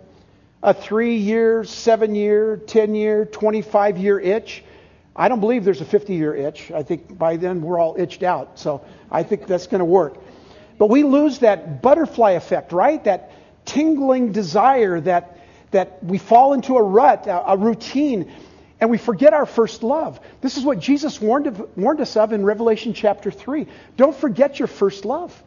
a 0.63 0.75
three 0.75 1.17
year, 1.17 1.65
seven 1.65 2.15
year, 2.15 2.57
10 2.57 2.95
year, 2.95 3.25
25 3.25 3.99
year 3.99 4.19
itch 4.19 4.65
I 5.19 5.29
don't 5.29 5.41
believe 5.41 5.65
there's 5.65 5.81
a 5.81 5.85
50 5.85 6.15
year 6.15 6.33
itch. 6.33 6.71
I 6.71 6.85
think 6.85 7.19
by 7.19 7.37
then 7.37 7.61
we're 7.61 7.81
all 7.81 7.97
itched 7.99 8.23
out. 8.23 8.61
So 8.61 8.85
I 9.11 9.25
think 9.25 9.49
that's 9.49 9.67
going 9.67 9.81
to 9.81 9.85
work. 9.85 10.17
But 10.79 10.91
we 10.91 11.03
lose 11.03 11.41
that 11.41 11.83
butterfly 11.83 12.33
effect, 12.33 12.71
right? 12.71 13.03
That 13.03 13.33
tingling 13.65 14.31
desire 14.31 15.01
that, 15.01 15.38
that 15.71 16.03
we 16.03 16.19
fall 16.19 16.53
into 16.53 16.77
a 16.77 16.83
rut, 16.83 17.27
a, 17.27 17.53
a 17.53 17.57
routine. 17.57 18.33
And 18.81 18.91
we 18.91 18.99
forget 18.99 19.33
our 19.33 19.47
first 19.47 19.83
love. 19.83 20.21
This 20.41 20.57
is 20.57 20.65
what 20.65 20.79
Jesus 20.79 21.21
warned, 21.21 21.49
of, 21.49 21.77
warned 21.77 22.01
us 22.01 22.17
of 22.17 22.33
in 22.33 22.45
Revelation 22.45 22.95
chapter 22.95 23.31
3. 23.31 23.67
Don't 23.97 24.15
forget 24.15 24.59
your 24.59 24.69
first 24.69 25.05
love. 25.05 25.43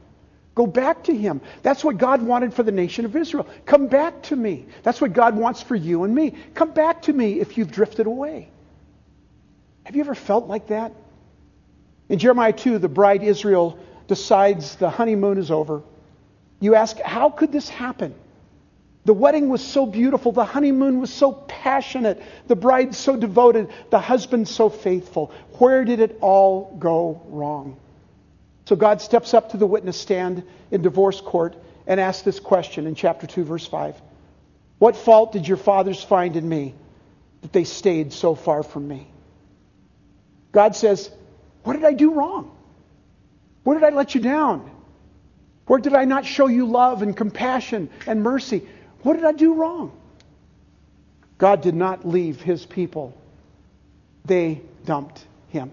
Go 0.53 0.67
back 0.67 1.05
to 1.05 1.15
Him. 1.15 1.39
That's 1.63 1.83
what 1.83 1.97
God 1.97 2.21
wanted 2.21 2.53
for 2.53 2.63
the 2.63 2.73
nation 2.73 3.05
of 3.05 3.15
Israel. 3.15 3.47
Come 3.65 3.87
back 3.87 4.23
to 4.23 4.35
me. 4.35 4.65
That's 4.83 4.99
what 4.99 5.13
God 5.13 5.37
wants 5.37 5.61
for 5.61 5.75
you 5.75 6.03
and 6.03 6.13
me. 6.13 6.35
Come 6.53 6.71
back 6.71 7.03
to 7.03 7.13
me 7.13 7.39
if 7.39 7.57
you've 7.57 7.71
drifted 7.71 8.05
away. 8.05 8.49
Have 9.85 9.95
you 9.95 10.01
ever 10.01 10.15
felt 10.15 10.47
like 10.47 10.67
that? 10.67 10.91
In 12.09 12.19
Jeremiah 12.19 12.53
2, 12.53 12.79
the 12.79 12.89
bride 12.89 13.23
Israel 13.23 13.79
decides 14.07 14.75
the 14.75 14.89
honeymoon 14.89 15.37
is 15.37 15.49
over. 15.51 15.81
You 16.59 16.75
ask, 16.75 16.99
how 16.99 17.29
could 17.29 17.53
this 17.53 17.69
happen? 17.69 18.13
The 19.03 19.13
wedding 19.13 19.49
was 19.49 19.65
so 19.65 19.85
beautiful. 19.85 20.31
The 20.31 20.45
honeymoon 20.45 20.99
was 20.99 21.11
so 21.11 21.31
passionate. 21.31 22.21
The 22.47 22.55
bride 22.55 22.93
so 22.93 23.15
devoted. 23.15 23.69
The 23.89 23.99
husband 23.99 24.47
so 24.47 24.69
faithful. 24.69 25.31
Where 25.57 25.83
did 25.85 25.99
it 25.99 26.19
all 26.21 26.75
go 26.77 27.21
wrong? 27.27 27.77
So 28.65 28.75
God 28.75 29.01
steps 29.01 29.33
up 29.33 29.51
to 29.51 29.57
the 29.57 29.65
witness 29.65 29.99
stand 29.99 30.43
in 30.69 30.81
divorce 30.83 31.19
court 31.19 31.55
and 31.87 31.99
asks 31.99 32.21
this 32.21 32.39
question 32.39 32.85
in 32.85 32.93
chapter 32.93 33.25
2, 33.25 33.43
verse 33.43 33.65
5. 33.67 33.99
What 34.77 34.95
fault 34.95 35.31
did 35.31 35.47
your 35.47 35.57
fathers 35.57 36.03
find 36.03 36.35
in 36.35 36.47
me 36.47 36.75
that 37.41 37.51
they 37.51 37.63
stayed 37.63 38.13
so 38.13 38.35
far 38.35 38.61
from 38.61 38.87
me? 38.87 39.07
God 40.51 40.75
says, 40.75 41.09
What 41.63 41.73
did 41.73 41.85
I 41.85 41.93
do 41.93 42.13
wrong? 42.13 42.55
Where 43.63 43.79
did 43.79 43.85
I 43.85 43.95
let 43.95 44.13
you 44.13 44.21
down? 44.21 44.69
Where 45.65 45.79
did 45.79 45.93
I 45.93 46.05
not 46.05 46.25
show 46.25 46.47
you 46.47 46.65
love 46.65 47.01
and 47.01 47.15
compassion 47.15 47.89
and 48.05 48.21
mercy? 48.21 48.67
What 49.03 49.15
did 49.15 49.25
I 49.25 49.31
do 49.31 49.53
wrong? 49.53 49.91
God 51.37 51.61
did 51.61 51.75
not 51.75 52.07
leave 52.07 52.41
his 52.41 52.65
people, 52.65 53.17
they 54.25 54.61
dumped 54.85 55.25
him. 55.49 55.71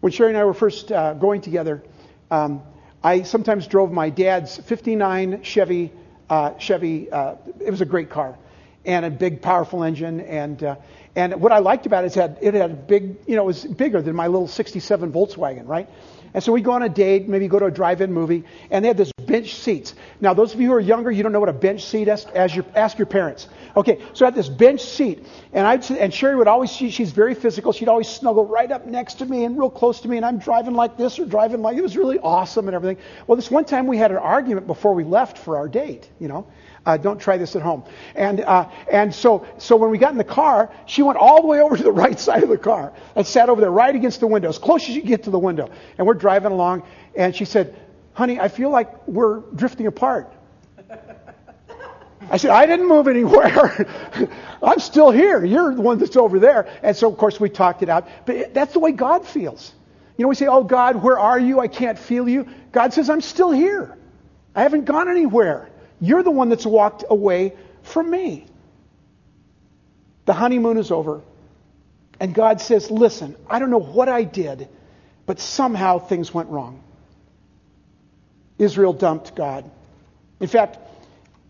When 0.00 0.12
Sherry 0.12 0.30
and 0.30 0.38
I 0.38 0.44
were 0.44 0.54
first 0.54 0.90
uh, 0.90 1.14
going 1.14 1.42
together, 1.42 1.82
um, 2.30 2.62
I 3.04 3.22
sometimes 3.22 3.66
drove 3.68 3.92
my 3.92 4.10
dad's 4.10 4.56
59 4.56 5.42
Chevy. 5.42 5.92
Uh, 6.28 6.58
Chevy, 6.58 7.10
uh, 7.10 7.36
it 7.60 7.70
was 7.70 7.82
a 7.82 7.84
great 7.84 8.10
car, 8.10 8.36
and 8.84 9.04
a 9.04 9.10
big, 9.10 9.42
powerful 9.42 9.84
engine. 9.84 10.20
And 10.20 10.62
uh, 10.62 10.76
and 11.14 11.40
what 11.40 11.52
I 11.52 11.58
liked 11.58 11.86
about 11.86 12.04
it 12.04 12.08
is 12.08 12.14
that 12.14 12.38
it 12.40 12.54
had 12.54 12.70
a 12.70 12.74
big, 12.74 13.16
you 13.26 13.36
know, 13.36 13.42
it 13.42 13.46
was 13.46 13.64
bigger 13.64 14.00
than 14.00 14.16
my 14.16 14.28
little 14.28 14.48
67 14.48 15.12
Volkswagen, 15.12 15.68
right? 15.68 15.88
And 16.34 16.42
so 16.42 16.52
we 16.52 16.62
go 16.62 16.72
on 16.72 16.82
a 16.82 16.88
date, 16.88 17.28
maybe 17.28 17.46
go 17.48 17.58
to 17.58 17.66
a 17.66 17.70
drive-in 17.70 18.12
movie, 18.12 18.44
and 18.70 18.84
they 18.84 18.88
have 18.88 18.96
this 18.96 19.12
bench 19.26 19.54
seats. 19.54 19.94
Now, 20.20 20.32
those 20.34 20.54
of 20.54 20.60
you 20.60 20.68
who 20.68 20.74
are 20.74 20.80
younger, 20.80 21.10
you 21.10 21.22
don't 21.22 21.32
know 21.32 21.40
what 21.40 21.48
a 21.48 21.54
bench 21.54 21.84
seat 21.84 22.08
is. 22.08 22.24
As 22.26 22.54
your, 22.54 22.64
ask 22.74 22.98
your 22.98 23.06
parents. 23.06 23.48
Okay, 23.76 24.00
so 24.12 24.24
I 24.24 24.28
had 24.28 24.34
this 24.34 24.48
bench 24.48 24.82
seat, 24.82 25.26
and 25.52 25.66
I 25.66 25.74
and 25.94 26.12
Sherry 26.12 26.36
would 26.36 26.48
always 26.48 26.70
she, 26.70 26.90
she's 26.90 27.10
very 27.10 27.34
physical. 27.34 27.72
She'd 27.72 27.88
always 27.88 28.08
snuggle 28.08 28.46
right 28.46 28.70
up 28.70 28.86
next 28.86 29.14
to 29.14 29.26
me 29.26 29.44
and 29.44 29.58
real 29.58 29.70
close 29.70 30.00
to 30.02 30.08
me, 30.08 30.16
and 30.16 30.26
I'm 30.26 30.38
driving 30.38 30.74
like 30.74 30.96
this 30.96 31.18
or 31.18 31.24
driving 31.24 31.62
like 31.62 31.76
it 31.76 31.82
was 31.82 31.96
really 31.96 32.18
awesome 32.18 32.68
and 32.68 32.74
everything. 32.74 33.02
Well, 33.26 33.36
this 33.36 33.50
one 33.50 33.64
time 33.64 33.86
we 33.86 33.96
had 33.96 34.10
an 34.10 34.18
argument 34.18 34.66
before 34.66 34.94
we 34.94 35.04
left 35.04 35.38
for 35.38 35.56
our 35.56 35.68
date, 35.68 36.08
you 36.18 36.28
know. 36.28 36.46
Uh, 36.84 36.96
don't 36.96 37.20
try 37.20 37.36
this 37.36 37.54
at 37.54 37.62
home. 37.62 37.84
And 38.14 38.40
uh, 38.40 38.68
and 38.90 39.14
so 39.14 39.46
so 39.58 39.76
when 39.76 39.90
we 39.90 39.98
got 39.98 40.12
in 40.12 40.18
the 40.18 40.24
car, 40.24 40.72
she 40.86 41.02
went 41.02 41.18
all 41.18 41.40
the 41.40 41.46
way 41.46 41.60
over 41.60 41.76
to 41.76 41.82
the 41.82 41.92
right 42.04 42.18
side 42.18 42.42
of 42.42 42.48
the 42.48 42.58
car 42.58 42.92
and 43.14 43.26
sat 43.26 43.48
over 43.48 43.60
there 43.60 43.70
right 43.70 43.94
against 43.94 44.20
the 44.20 44.26
window, 44.26 44.48
as 44.48 44.58
close 44.58 44.82
as 44.88 44.96
you 44.96 45.02
get 45.02 45.24
to 45.24 45.30
the 45.30 45.38
window. 45.38 45.70
And 45.98 46.06
we're 46.06 46.14
driving 46.14 46.52
along, 46.52 46.82
and 47.16 47.34
she 47.36 47.44
said, 47.44 47.78
"Honey, 48.14 48.40
I 48.40 48.48
feel 48.48 48.70
like 48.70 49.06
we're 49.06 49.40
drifting 49.54 49.86
apart." 49.86 50.32
I 52.30 52.36
said, 52.36 52.50
I 52.50 52.66
didn't 52.66 52.88
move 52.88 53.08
anywhere. 53.08 53.86
I'm 54.62 54.78
still 54.78 55.10
here. 55.10 55.44
You're 55.44 55.74
the 55.74 55.82
one 55.82 55.98
that's 55.98 56.16
over 56.16 56.38
there. 56.38 56.68
And 56.82 56.96
so, 56.96 57.10
of 57.10 57.18
course, 57.18 57.40
we 57.40 57.50
talked 57.50 57.82
it 57.82 57.88
out. 57.88 58.08
But 58.26 58.54
that's 58.54 58.72
the 58.72 58.78
way 58.78 58.92
God 58.92 59.26
feels. 59.26 59.72
You 60.16 60.22
know, 60.22 60.28
we 60.28 60.34
say, 60.34 60.46
Oh, 60.46 60.62
God, 60.62 61.02
where 61.02 61.18
are 61.18 61.38
you? 61.38 61.60
I 61.60 61.68
can't 61.68 61.98
feel 61.98 62.28
you. 62.28 62.46
God 62.70 62.92
says, 62.92 63.10
I'm 63.10 63.20
still 63.20 63.50
here. 63.50 63.98
I 64.54 64.62
haven't 64.62 64.84
gone 64.84 65.10
anywhere. 65.10 65.68
You're 66.02 66.24
the 66.24 66.32
one 66.32 66.48
that's 66.48 66.66
walked 66.66 67.04
away 67.08 67.54
from 67.82 68.10
me. 68.10 68.44
The 70.24 70.32
honeymoon 70.32 70.76
is 70.76 70.90
over. 70.90 71.22
And 72.18 72.34
God 72.34 72.60
says, 72.60 72.90
Listen, 72.90 73.36
I 73.48 73.60
don't 73.60 73.70
know 73.70 73.78
what 73.78 74.08
I 74.08 74.24
did, 74.24 74.68
but 75.26 75.38
somehow 75.38 76.00
things 76.00 76.34
went 76.34 76.48
wrong. 76.48 76.82
Israel 78.58 78.92
dumped 78.92 79.36
God. 79.36 79.70
In 80.40 80.48
fact, 80.48 80.76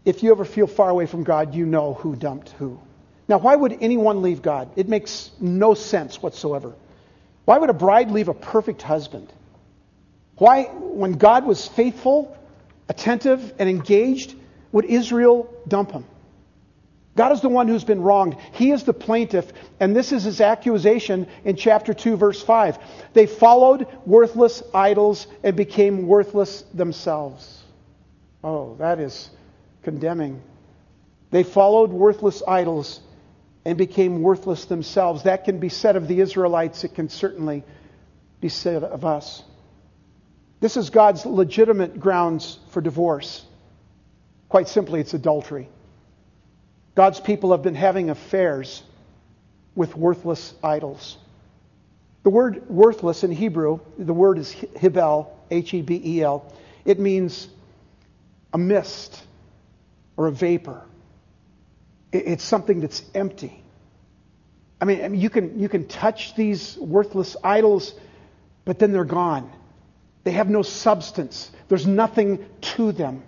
if 0.05 0.23
you 0.23 0.33
ever 0.33 0.45
feel 0.45 0.67
far 0.67 0.91
away 0.91 1.07
from 1.07 1.25
God, 1.25 1.55
you 1.55 1.65
know 1.65 1.95
who 1.95 2.15
dumped 2.15 2.51
who. 2.51 2.79
Now, 3.29 3.39
why 3.39 3.57
would 3.57 3.79
anyone 3.81 4.21
leave 4.21 4.43
God? 4.43 4.69
It 4.77 4.87
makes 4.87 5.31
no 5.41 5.73
sense 5.73 6.21
whatsoever. 6.21 6.75
Why 7.47 7.57
would 7.57 7.71
a 7.71 7.75
bride 7.75 8.11
leave 8.11 8.29
a 8.29 8.35
perfect 8.35 8.83
husband? 8.83 9.33
Why, 10.37 10.65
when 10.65 11.13
God 11.13 11.47
was 11.47 11.67
faithful, 11.67 12.37
attentive, 12.91 13.55
and 13.59 13.71
engaged, 13.71 14.35
would 14.73 14.87
Israel 14.87 15.53
dump 15.69 15.93
him? 15.93 16.05
God 17.15 17.33
is 17.33 17.43
the 17.43 17.51
one 17.51 17.69
who's 17.69 17.85
been 17.85 18.01
wronged. 18.01 18.37
He 18.53 18.71
is 18.71 18.85
the 18.85 18.95
plaintiff, 18.95 19.53
and 19.79 19.95
this 19.95 20.13
is 20.13 20.25
his 20.25 20.41
accusation 20.41 21.27
in 21.45 21.57
chapter 21.57 21.93
2, 21.93 22.17
verse 22.17 22.43
5. 22.43 22.79
They 23.13 23.27
followed 23.27 23.87
worthless 24.07 24.63
idols 24.73 25.27
and 25.45 25.55
became 25.55 26.07
worthless 26.07 26.63
themselves. 26.73 27.63
Oh, 28.43 28.77
that 28.77 28.99
is 28.99 29.29
condemning. 29.83 30.43
They 31.31 31.43
followed 31.43 31.91
worthless 31.91 32.43
idols 32.49 33.01
and 33.65 33.77
became 33.77 34.23
worthless 34.23 34.65
themselves. 34.65 35.25
That 35.25 35.45
can 35.45 35.59
be 35.59 35.69
said 35.69 35.97
of 35.97 36.09
the 36.09 36.21
Israelites, 36.21 36.83
it 36.83 36.95
can 36.95 37.11
certainly 37.11 37.63
be 38.41 38.49
said 38.49 38.83
of 38.83 39.05
us. 39.05 39.43
This 40.61 40.77
is 40.77 40.91
God's 40.91 41.27
legitimate 41.27 42.01
grounds 42.01 42.59
for 42.71 42.81
divorce. 42.81 43.45
Quite 44.53 44.69
simply, 44.69 45.01
it's 45.01 45.15
adultery. 45.15 45.67
God's 46.95 47.19
people 47.19 47.53
have 47.53 47.63
been 47.63 47.75
having 47.75 48.11
affairs 48.11 48.83
with 49.75 49.97
worthless 49.97 50.53
idols. 50.63 51.17
The 52.23 52.29
word 52.29 52.69
worthless 52.69 53.25
in 53.25 53.33
Hebrew, 53.33 53.81
the 53.97 54.13
word 54.13 54.37
is 54.37 54.55
hebel, 54.79 55.35
H 55.51 55.73
E 55.73 55.81
B 55.81 56.03
E 56.05 56.23
L. 56.23 56.53
It 56.85 57.01
means 57.01 57.49
a 58.53 58.59
mist 58.59 59.23
or 60.19 60.27
a 60.27 60.31
vapor. 60.31 60.83
It's 62.13 62.45
something 62.45 62.81
that's 62.81 63.03
empty. 63.15 63.65
I 64.83 64.85
mean, 64.85 65.15
you, 65.15 65.31
can, 65.31 65.59
you 65.61 65.71
can 65.71 65.89
touch 65.89 66.35
these 66.35 66.77
worthless 66.77 67.39
idols, 67.43 67.95
but 68.67 68.79
then 68.79 68.93
they're 68.93 69.05
gone. 69.05 69.51
They 70.25 70.33
have 70.33 70.51
no 70.51 70.61
substance, 70.61 71.51
there's 71.69 71.87
nothing 71.87 72.45
to 72.77 72.93
them. 72.93 73.23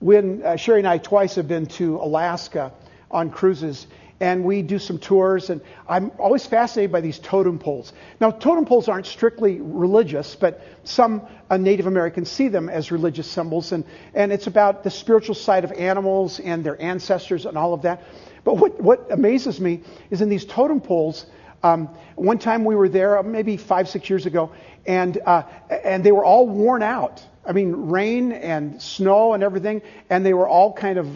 When 0.00 0.42
uh, 0.44 0.56
Sherry 0.56 0.78
and 0.78 0.88
I 0.88 0.98
twice 0.98 1.34
have 1.34 1.48
been 1.48 1.66
to 1.66 1.96
Alaska 1.96 2.72
on 3.10 3.30
cruises, 3.30 3.86
and 4.20 4.44
we 4.44 4.62
do 4.62 4.78
some 4.78 4.98
tours, 4.98 5.50
and 5.50 5.60
I'm 5.88 6.10
always 6.18 6.46
fascinated 6.46 6.92
by 6.92 7.00
these 7.00 7.18
totem 7.18 7.58
poles. 7.58 7.92
Now, 8.20 8.30
totem 8.30 8.64
poles 8.64 8.88
aren't 8.88 9.06
strictly 9.06 9.60
religious, 9.60 10.34
but 10.34 10.60
some 10.84 11.26
uh, 11.50 11.56
Native 11.56 11.86
Americans 11.86 12.30
see 12.30 12.48
them 12.48 12.68
as 12.68 12.90
religious 12.90 13.28
symbols, 13.30 13.72
and, 13.72 13.84
and 14.14 14.32
it's 14.32 14.46
about 14.46 14.84
the 14.84 14.90
spiritual 14.90 15.34
side 15.34 15.64
of 15.64 15.72
animals 15.72 16.40
and 16.40 16.64
their 16.64 16.80
ancestors 16.80 17.46
and 17.46 17.56
all 17.56 17.74
of 17.74 17.82
that. 17.82 18.02
But 18.44 18.54
what, 18.54 18.80
what 18.80 19.10
amazes 19.10 19.60
me 19.60 19.82
is 20.10 20.20
in 20.20 20.28
these 20.28 20.44
totem 20.44 20.80
poles, 20.80 21.26
um, 21.62 21.88
one 22.14 22.38
time 22.38 22.64
we 22.64 22.76
were 22.76 22.88
there, 22.88 23.18
uh, 23.18 23.22
maybe 23.22 23.56
five, 23.56 23.88
six 23.88 24.08
years 24.08 24.26
ago, 24.26 24.52
and, 24.86 25.18
uh, 25.24 25.42
and 25.70 26.04
they 26.04 26.12
were 26.12 26.24
all 26.24 26.48
worn 26.48 26.82
out. 26.82 27.24
I 27.48 27.52
mean, 27.52 27.88
rain 27.88 28.32
and 28.32 28.80
snow 28.82 29.32
and 29.32 29.42
everything, 29.42 29.80
and 30.10 30.24
they 30.24 30.34
were 30.34 30.46
all 30.46 30.74
kind 30.74 30.98
of, 30.98 31.08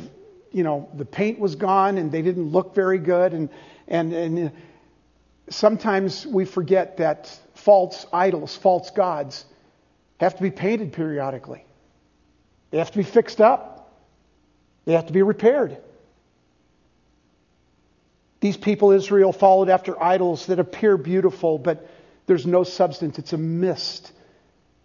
you 0.51 0.65
know, 0.65 0.89
the 0.95 1.05
paint 1.05 1.39
was 1.39 1.57
gone 1.57 1.99
and 1.99 2.11
they 2.11 2.23
didn't 2.23 2.51
look 2.51 2.75
very 2.75 2.99
good. 2.99 3.35
And, 3.35 3.51
and, 3.87 4.15
and 4.15 4.49
uh, 4.49 4.51
sometimes 5.51 6.27
we 6.27 6.47
forget 6.47 6.97
that 6.97 7.39
false 7.55 8.07
idols, 8.15 8.57
false 8.57 8.91
gods, 8.91 9.45
have 10.21 10.37
to 10.37 10.43
be 10.43 10.51
painted 10.51 10.95
periodically. 10.95 11.67
They 12.71 12.79
have 12.79 12.91
to 12.93 12.99
be 12.99 13.05
fixed 13.05 13.43
up. 13.43 13.93
They 14.87 14.95
have 14.95 15.09
to 15.09 15.13
be 15.13 15.23
repaired. 15.23 15.77
These 18.41 18.57
people, 18.57 18.93
Israel, 18.93 19.33
followed 19.33 19.69
after 19.69 20.03
idols 20.03 20.47
that 20.47 20.59
appear 20.59 20.97
beautiful, 20.97 21.59
but 21.59 21.87
there's 22.27 22.47
no 22.47 22.65
substance. 22.65 23.19
It's 23.19 23.35
a 23.35 23.39
mist. 23.39 24.13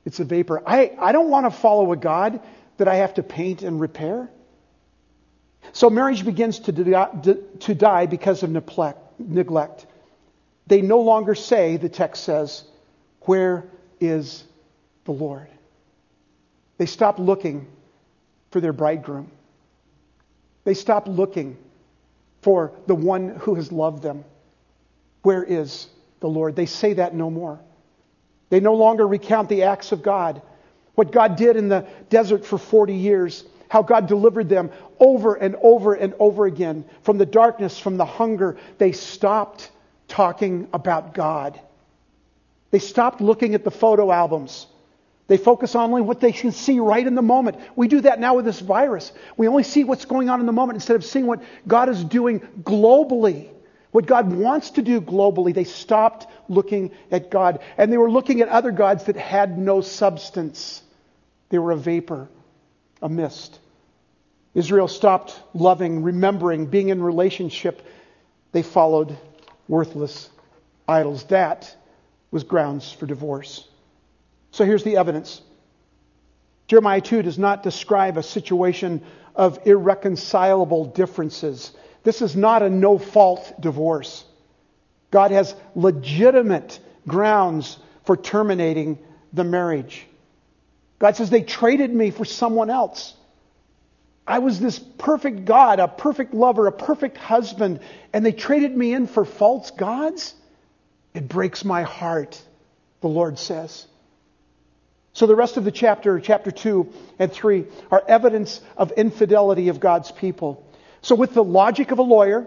It's 0.08 0.22
a 0.22 0.24
vapor. 0.24 0.64
I, 0.66 0.96
I 1.02 1.12
don't 1.12 1.30
want 1.30 1.48
to 1.48 1.52
follow 1.52 1.92
a 1.92 1.98
God 1.98 2.40
that 2.78 2.88
I 2.88 2.96
have 2.96 3.16
to 3.16 3.24
paint 3.24 3.62
and 3.62 3.78
repair. 3.78 4.30
So 5.74 5.90
marriage 5.90 6.24
begins 6.24 6.60
to, 6.60 7.38
to 7.60 7.76
die 7.76 8.06
because 8.06 8.42
of 8.42 8.50
neglect. 8.50 9.86
They 10.66 10.82
no 10.82 11.02
longer 11.02 11.36
say, 11.36 11.76
the 11.76 11.90
text 11.90 12.24
says, 12.24 12.64
Where 13.24 13.66
is 14.00 14.46
the 15.04 15.12
Lord? 15.12 15.50
They 16.78 16.86
stop 16.86 17.20
looking 17.20 17.68
for 18.52 18.62
their 18.62 18.72
bridegroom. 18.72 19.30
They 20.64 20.74
stop 20.74 21.10
looking 21.10 21.58
for 22.44 22.72
the 22.86 22.96
one 22.96 23.36
who 23.42 23.56
has 23.56 23.74
loved 23.74 24.04
them. 24.04 24.24
Where 25.22 25.44
is 25.44 25.88
the 26.22 26.30
Lord? 26.30 26.56
They 26.56 26.66
say 26.66 26.94
that 26.94 27.14
no 27.14 27.30
more. 27.30 27.60
They 28.50 28.60
no 28.60 28.76
longer 28.76 29.08
recount 29.08 29.50
the 29.50 29.64
acts 29.64 29.92
of 29.92 30.02
God, 30.02 30.42
what 30.96 31.12
God 31.12 31.36
did 31.36 31.58
in 31.58 31.70
the 31.70 31.86
desert 32.10 32.46
for 32.46 32.58
40 32.58 32.94
years, 32.94 33.44
how 33.70 33.82
God 33.82 34.08
delivered 34.08 34.50
them 34.50 34.72
over 35.00 35.36
and 35.36 35.56
over 35.62 35.94
and 35.94 36.14
over 36.20 36.46
again 36.46 36.86
from 37.04 37.18
the 37.18 37.26
darkness, 37.26 37.78
from 37.78 37.98
the 37.98 38.06
hunger. 38.06 38.58
They 38.78 38.94
stopped 38.94 39.70
talking 40.08 40.70
about 40.74 41.14
God. 41.14 41.60
They 42.72 42.80
stopped 42.80 43.22
looking 43.22 43.54
at 43.54 43.64
the 43.64 43.72
photo 43.72 44.12
albums. 44.12 44.68
They 45.28 45.38
focus 45.38 45.76
only 45.76 46.02
on 46.02 46.08
what 46.08 46.22
they 46.22 46.32
can 46.32 46.54
see 46.54 46.80
right 46.80 47.06
in 47.06 47.16
the 47.16 47.22
moment. 47.22 47.58
We 47.76 47.90
do 47.90 48.02
that 48.02 48.20
now 48.20 48.36
with 48.36 48.46
this 48.46 48.62
virus. 48.62 49.12
We 49.36 49.48
only 49.48 49.64
see 49.64 49.84
what's 49.84 50.06
going 50.06 50.30
on 50.30 50.40
in 50.40 50.46
the 50.46 50.54
moment 50.54 50.78
instead 50.78 50.96
of 50.96 51.04
seeing 51.04 51.28
what 51.28 51.44
God 51.68 51.90
is 51.90 52.04
doing 52.04 52.40
globally. 52.62 53.50
What 53.92 54.06
God 54.06 54.32
wants 54.32 54.72
to 54.72 54.82
do 54.82 55.02
globally. 55.02 55.54
They 55.54 55.64
stopped 55.64 56.28
looking 56.50 56.92
at 57.12 57.32
God. 57.32 57.60
And 57.78 57.92
they 57.92 57.98
were 57.98 58.12
looking 58.12 58.42
at 58.42 58.50
other 58.50 58.72
gods 58.72 59.06
that 59.06 59.16
had 59.16 59.58
no 59.58 59.82
substance. 59.82 60.82
They 61.50 61.60
were 61.60 61.72
a 61.72 61.78
vapor, 61.78 62.28
a 63.02 63.10
mist. 63.10 63.60
Israel 64.54 64.88
stopped 64.88 65.40
loving, 65.54 66.04
remembering, 66.04 66.66
being 66.66 66.90
in 66.90 67.02
relationship. 67.02 67.86
They 68.52 68.64
followed 68.64 69.18
worthless 69.68 70.30
idols. 70.88 71.24
That 71.26 71.74
was 72.32 72.44
grounds 72.44 72.92
for 72.92 73.06
divorce. 73.06 73.68
So 74.52 74.66
here's 74.66 74.84
the 74.84 74.98
evidence. 74.98 75.42
Jeremiah 76.68 77.02
2 77.02 77.22
does 77.22 77.38
not 77.38 77.64
describe 77.64 78.18
a 78.18 78.24
situation 78.24 79.02
of 79.36 79.60
irreconcilable 79.66 80.86
differences. 80.86 81.72
This 82.08 82.22
is 82.22 82.38
not 82.38 82.64
a 82.64 82.70
no 82.70 82.98
fault 82.98 83.60
divorce. 83.60 84.24
God 85.12 85.32
has 85.32 85.54
legitimate 85.76 86.80
grounds 87.06 87.78
for 88.06 88.16
terminating 88.16 88.98
the 89.34 89.44
marriage. 89.44 90.08
God 91.00 91.18
says, 91.18 91.30
They 91.30 91.42
traded 91.42 91.94
me 91.94 92.12
for 92.12 92.24
someone 92.24 92.70
else. 92.70 93.14
I 94.26 94.40
was 94.40 94.58
this 94.58 94.80
perfect 94.80 95.44
God, 95.44 95.82
a 95.82 95.90
perfect 95.90 96.34
lover, 96.34 96.68
a 96.68 96.72
perfect 96.72 97.18
husband, 97.18 97.82
and 98.14 98.26
they 98.26 98.32
traded 98.32 98.74
me 98.74 98.94
in 98.94 99.08
for 99.08 99.26
false 99.26 99.72
gods? 99.72 100.34
It 101.14 101.28
breaks 101.28 101.66
my 101.66 101.82
heart, 101.82 102.42
the 103.02 103.10
Lord 103.10 103.38
says. 103.38 103.86
So 105.12 105.28
the 105.28 105.36
rest 105.36 105.58
of 105.58 105.66
the 105.66 105.72
chapter, 105.72 106.22
chapter 106.22 106.52
2 106.52 106.90
and 107.20 107.30
3, 107.30 107.66
are 107.92 108.02
evidence 108.08 108.62
of 108.78 108.94
infidelity 108.94 109.68
of 109.68 109.82
God's 109.82 110.10
people. 110.10 110.64
So 111.08 111.16
with 111.16 111.34
the 111.34 111.42
logic 111.42 111.92
of 111.92 112.00
a 112.00 112.04
lawyer 112.04 112.46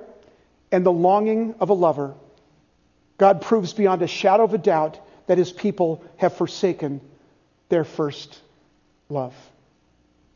and 0.71 0.85
the 0.85 0.93
longing 0.93 1.55
of 1.61 1.71
a 1.71 1.73
lover, 1.73 2.13
God 3.17 3.41
proves 3.41 3.73
beyond 3.73 4.03
a 4.03 4.07
shadow 4.07 4.45
of 4.45 4.53
a 4.53 4.59
doubt 4.59 5.01
that 5.29 5.39
his 5.39 5.51
people 5.51 6.05
have 6.19 6.35
forsaken 6.35 7.01
their 7.71 7.85
first 7.85 8.39
love. 9.09 9.33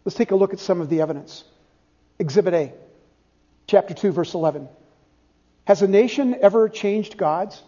Let's 0.06 0.16
take 0.16 0.30
a 0.30 0.36
look 0.36 0.54
at 0.54 0.58
some 0.58 0.80
of 0.80 0.88
the 0.88 1.02
evidence. 1.02 1.44
Exhibit 2.18 2.54
A, 2.54 2.72
chapter 3.66 3.92
2, 3.92 4.12
verse 4.12 4.32
11. 4.32 4.70
Has 5.66 5.82
a 5.82 5.86
nation 5.86 6.34
ever 6.40 6.70
changed 6.70 7.18
gods? 7.18 7.62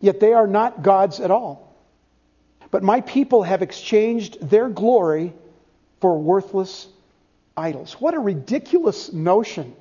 Yet 0.00 0.20
they 0.20 0.32
are 0.32 0.46
not 0.46 0.82
gods 0.82 1.20
at 1.20 1.30
all. 1.30 1.76
But 2.70 2.82
my 2.82 3.02
people 3.02 3.42
have 3.42 3.60
exchanged 3.60 4.40
their 4.40 4.70
glory 4.70 5.34
for 6.00 6.18
worthless 6.18 6.88
idols. 7.56 7.94
What 8.00 8.14
a 8.14 8.18
ridiculous 8.18 9.12
notion. 9.12 9.74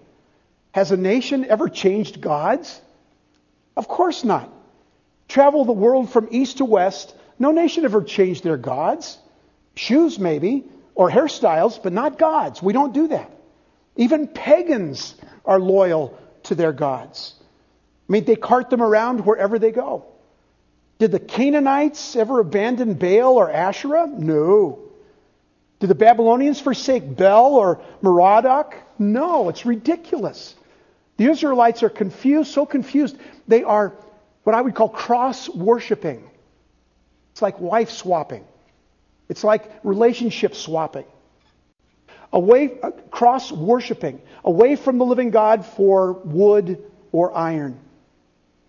Has 0.71 0.91
a 0.91 0.97
nation 0.97 1.45
ever 1.45 1.69
changed 1.69 2.21
gods? 2.21 2.81
Of 3.75 3.87
course 3.87 4.23
not. 4.23 4.51
Travel 5.27 5.65
the 5.65 5.71
world 5.71 6.11
from 6.11 6.27
east 6.31 6.57
to 6.57 6.65
west. 6.65 7.13
No 7.39 7.51
nation 7.51 7.85
ever 7.85 8.03
changed 8.03 8.43
their 8.43 8.57
gods. 8.57 9.17
Shoes, 9.75 10.19
maybe, 10.19 10.65
or 10.95 11.09
hairstyles, 11.09 11.81
but 11.81 11.93
not 11.93 12.19
gods. 12.19 12.61
We 12.61 12.73
don't 12.73 12.93
do 12.93 13.07
that. 13.07 13.31
Even 13.95 14.27
pagans 14.27 15.15
are 15.45 15.59
loyal 15.59 16.17
to 16.43 16.55
their 16.55 16.73
gods. 16.73 17.33
I 18.09 18.11
mean, 18.11 18.25
they 18.25 18.35
cart 18.35 18.69
them 18.69 18.81
around 18.81 19.25
wherever 19.25 19.59
they 19.59 19.71
go. 19.71 20.05
Did 20.99 21.11
the 21.11 21.19
Canaanites 21.19 22.15
ever 22.15 22.39
abandon 22.39 22.93
Baal 22.93 23.37
or 23.37 23.49
Asherah? 23.49 24.07
No. 24.07 24.82
Did 25.83 25.89
the 25.89 25.95
Babylonians 25.95 26.61
forsake 26.61 27.17
Bel 27.17 27.55
or 27.55 27.81
Merodach? 28.01 28.73
No, 28.97 29.49
it's 29.49 29.65
ridiculous. 29.65 30.55
The 31.17 31.25
Israelites 31.25 31.83
are 31.83 31.89
confused, 31.89 32.53
so 32.53 32.65
confused, 32.65 33.17
they 33.49 33.63
are 33.63 33.93
what 34.43 34.55
I 34.55 34.61
would 34.61 34.75
call 34.75 34.87
cross 34.87 35.49
worshiping. 35.49 36.23
It's 37.33 37.41
like 37.41 37.59
wife 37.59 37.89
swapping, 37.89 38.45
it's 39.27 39.43
like 39.43 39.69
relationship 39.83 40.55
swapping. 40.55 41.03
Away, 42.31 42.79
uh, 42.81 42.91
cross 43.11 43.51
worshiping, 43.51 44.21
away 44.45 44.77
from 44.77 44.99
the 44.99 45.05
living 45.05 45.31
God 45.31 45.65
for 45.65 46.13
wood 46.13 46.81
or 47.11 47.35
iron. 47.35 47.77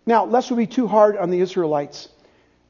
Now, 0.04 0.24
lest 0.24 0.50
we 0.50 0.56
be 0.56 0.66
too 0.66 0.88
hard 0.88 1.16
on 1.16 1.30
the 1.30 1.38
Israelites, 1.38 2.08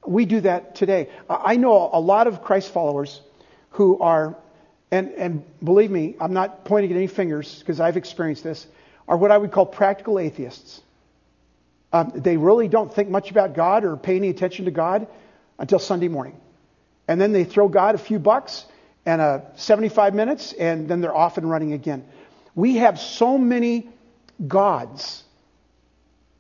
we 0.07 0.27
do 0.27 0.43
that 0.43 0.75
today. 0.75 1.09
I 1.31 1.57
know 1.57 1.89
a 1.91 1.99
lot 1.99 2.27
of 2.27 2.43
Christ 2.45 2.71
followers 2.75 3.23
who 3.75 3.99
are, 3.99 4.37
and, 4.91 5.11
and 5.13 5.45
believe 5.63 5.91
me, 5.91 6.15
I'm 6.21 6.33
not 6.33 6.65
pointing 6.65 6.93
at 6.93 6.97
any 6.97 7.09
fingers 7.09 7.59
because 7.59 7.81
I've 7.81 7.97
experienced 7.97 8.45
this, 8.45 8.67
are 9.09 9.17
what 9.17 9.31
I 9.31 9.39
would 9.39 9.51
call 9.51 9.67
practical 9.67 10.19
atheists. 10.19 10.81
Um, 11.93 12.13
they 12.15 12.37
really 12.37 12.69
don't 12.69 12.93
think 12.93 13.09
much 13.09 13.31
about 13.31 13.55
God 13.55 13.85
or 13.85 13.97
pay 13.97 14.17
any 14.17 14.29
attention 14.29 14.65
to 14.67 14.71
God 14.71 15.09
until 15.59 15.79
Sunday 15.79 16.09
morning. 16.09 16.41
And 17.09 17.21
then 17.21 17.33
they 17.33 17.45
throw 17.45 17.69
God 17.69 17.95
a 17.95 17.99
few 17.99 18.19
bucks 18.19 18.65
and 19.05 19.21
uh, 19.21 19.41
75 19.57 20.15
minutes, 20.15 20.53
and 20.53 20.89
then 20.89 21.01
they're 21.01 21.15
off 21.15 21.37
and 21.37 21.51
running 21.51 21.73
again. 21.73 22.07
We 22.55 22.77
have 22.77 22.99
so 22.99 23.37
many 23.37 23.89
gods, 24.47 25.25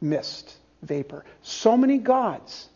mist, 0.00 0.56
vapor, 0.82 1.24
so 1.42 1.76
many 1.76 1.98
gods 1.98 2.68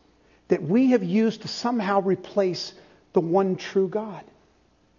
that 0.48 0.62
we 0.62 0.90
have 0.90 1.04
used 1.04 1.42
to 1.42 1.48
somehow 1.48 2.00
replace 2.00 2.72
the 3.12 3.20
one 3.20 3.56
true 3.56 3.88
God. 3.88 4.24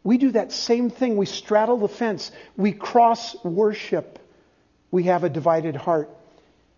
We 0.03 0.17
do 0.17 0.31
that 0.31 0.51
same 0.51 0.89
thing. 0.89 1.17
We 1.17 1.25
straddle 1.25 1.77
the 1.77 1.87
fence. 1.87 2.31
We 2.55 2.71
cross 2.71 3.35
worship. 3.43 4.19
We 4.91 5.03
have 5.03 5.23
a 5.23 5.29
divided 5.29 5.75
heart. 5.75 6.09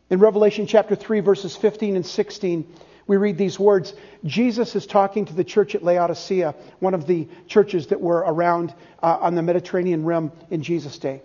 In 0.09 0.19
Revelation 0.19 0.67
chapter 0.67 0.95
3, 0.95 1.21
verses 1.21 1.55
15 1.55 1.95
and 1.95 2.05
16, 2.05 2.67
we 3.07 3.17
read 3.17 3.37
these 3.37 3.59
words. 3.59 3.93
Jesus 4.25 4.75
is 4.75 4.85
talking 4.85 5.25
to 5.25 5.33
the 5.33 5.43
church 5.43 5.75
at 5.75 5.83
Laodicea, 5.83 6.55
one 6.79 6.93
of 6.93 7.07
the 7.07 7.27
churches 7.47 7.87
that 7.87 8.01
were 8.01 8.19
around 8.19 8.73
uh, 9.01 9.17
on 9.21 9.35
the 9.35 9.41
Mediterranean 9.41 10.03
rim 10.03 10.31
in 10.49 10.63
Jesus' 10.63 10.97
day. 10.97 11.21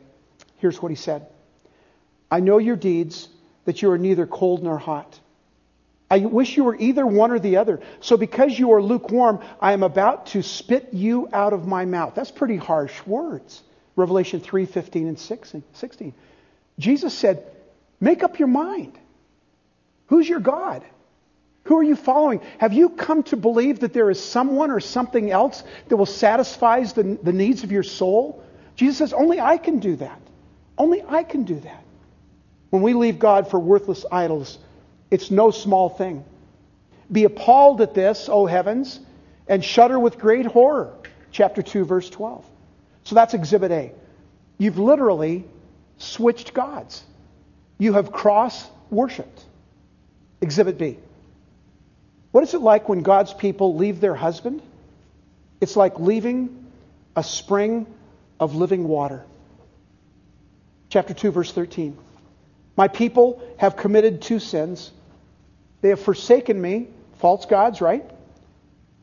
Here's 0.58 0.80
what 0.80 0.90
he 0.90 0.96
said 0.96 1.26
I 2.30 2.40
know 2.40 2.58
your 2.58 2.76
deeds, 2.76 3.28
that 3.64 3.82
you 3.82 3.90
are 3.90 3.98
neither 3.98 4.26
cold 4.26 4.62
nor 4.62 4.78
hot. 4.78 5.18
I 6.10 6.18
wish 6.18 6.56
you 6.56 6.64
were 6.64 6.76
either 6.76 7.06
one 7.06 7.32
or 7.32 7.38
the 7.38 7.56
other. 7.56 7.80
So 8.00 8.16
because 8.16 8.56
you 8.56 8.72
are 8.72 8.82
lukewarm, 8.82 9.40
I 9.60 9.72
am 9.72 9.82
about 9.82 10.26
to 10.26 10.42
spit 10.42 10.90
you 10.92 11.28
out 11.32 11.52
of 11.52 11.66
my 11.66 11.84
mouth. 11.84 12.14
That's 12.14 12.30
pretty 12.30 12.56
harsh 12.56 12.94
words. 13.06 13.62
Revelation 13.96 14.40
3 14.40 14.66
15 14.66 15.08
and 15.08 15.18
16. 15.18 16.14
Jesus 16.78 17.14
said, 17.14 17.44
Make 18.00 18.22
up 18.22 18.38
your 18.38 18.48
mind. 18.48 18.98
Who's 20.08 20.28
your 20.28 20.40
God? 20.40 20.84
Who 21.64 21.78
are 21.78 21.82
you 21.82 21.96
following? 21.96 22.40
Have 22.58 22.72
you 22.72 22.90
come 22.90 23.24
to 23.24 23.36
believe 23.36 23.80
that 23.80 23.92
there 23.92 24.08
is 24.08 24.22
someone 24.22 24.70
or 24.70 24.78
something 24.78 25.32
else 25.32 25.64
that 25.88 25.96
will 25.96 26.06
satisfy 26.06 26.84
the, 26.84 27.18
the 27.20 27.32
needs 27.32 27.64
of 27.64 27.72
your 27.72 27.82
soul? 27.82 28.44
Jesus 28.76 28.98
says, 28.98 29.12
Only 29.12 29.40
I 29.40 29.56
can 29.56 29.80
do 29.80 29.96
that. 29.96 30.20
Only 30.78 31.02
I 31.02 31.24
can 31.24 31.42
do 31.42 31.58
that. 31.58 31.82
When 32.70 32.82
we 32.82 32.94
leave 32.94 33.18
God 33.18 33.50
for 33.50 33.58
worthless 33.58 34.04
idols, 34.12 34.58
it's 35.10 35.30
no 35.30 35.50
small 35.50 35.88
thing. 35.88 36.24
Be 37.10 37.24
appalled 37.24 37.80
at 37.80 37.94
this, 37.94 38.28
O 38.28 38.46
heavens, 38.46 38.98
and 39.46 39.64
shudder 39.64 39.98
with 39.98 40.18
great 40.18 40.46
horror. 40.46 40.92
Chapter 41.30 41.62
2, 41.62 41.84
verse 41.84 42.10
12. 42.10 42.44
So 43.04 43.14
that's 43.14 43.34
exhibit 43.34 43.70
A. 43.70 43.92
You've 44.58 44.78
literally 44.78 45.44
switched 45.98 46.52
gods. 46.54 47.04
You 47.78 47.92
have 47.92 48.10
cross 48.10 48.66
worshiped. 48.90 49.44
Exhibit 50.40 50.78
B. 50.78 50.98
What 52.32 52.42
is 52.42 52.54
it 52.54 52.60
like 52.60 52.88
when 52.88 53.02
God's 53.02 53.32
people 53.32 53.76
leave 53.76 54.00
their 54.00 54.14
husband? 54.14 54.60
It's 55.60 55.76
like 55.76 55.98
leaving 55.98 56.66
a 57.14 57.22
spring 57.22 57.86
of 58.38 58.54
living 58.54 58.86
water. 58.88 59.24
Chapter 60.88 61.14
2, 61.14 61.30
verse 61.30 61.52
13. 61.52 61.96
My 62.76 62.88
people 62.88 63.42
have 63.58 63.76
committed 63.76 64.20
two 64.20 64.38
sins. 64.38 64.90
They 65.80 65.90
have 65.90 66.00
forsaken 66.00 66.60
me, 66.60 66.88
false 67.18 67.46
gods, 67.46 67.80
right? 67.80 68.04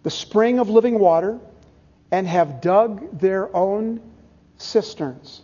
The 0.04 0.12
spring 0.12 0.60
of 0.60 0.70
living 0.70 1.00
water, 1.00 1.40
and 2.12 2.28
have 2.28 2.62
dug 2.62 3.20
their 3.20 3.56
own 3.56 4.02
cisterns. 4.58 5.42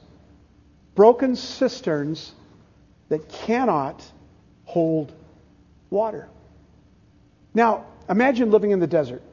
Broken 0.96 1.36
cisterns 1.36 2.34
that 3.10 3.30
cannot 3.30 4.04
hold 4.66 5.12
water. 5.90 6.30
Now, 7.54 7.86
imagine 8.08 8.52
living 8.52 8.72
in 8.72 8.80
the 8.80 8.88
desert. 8.88 9.24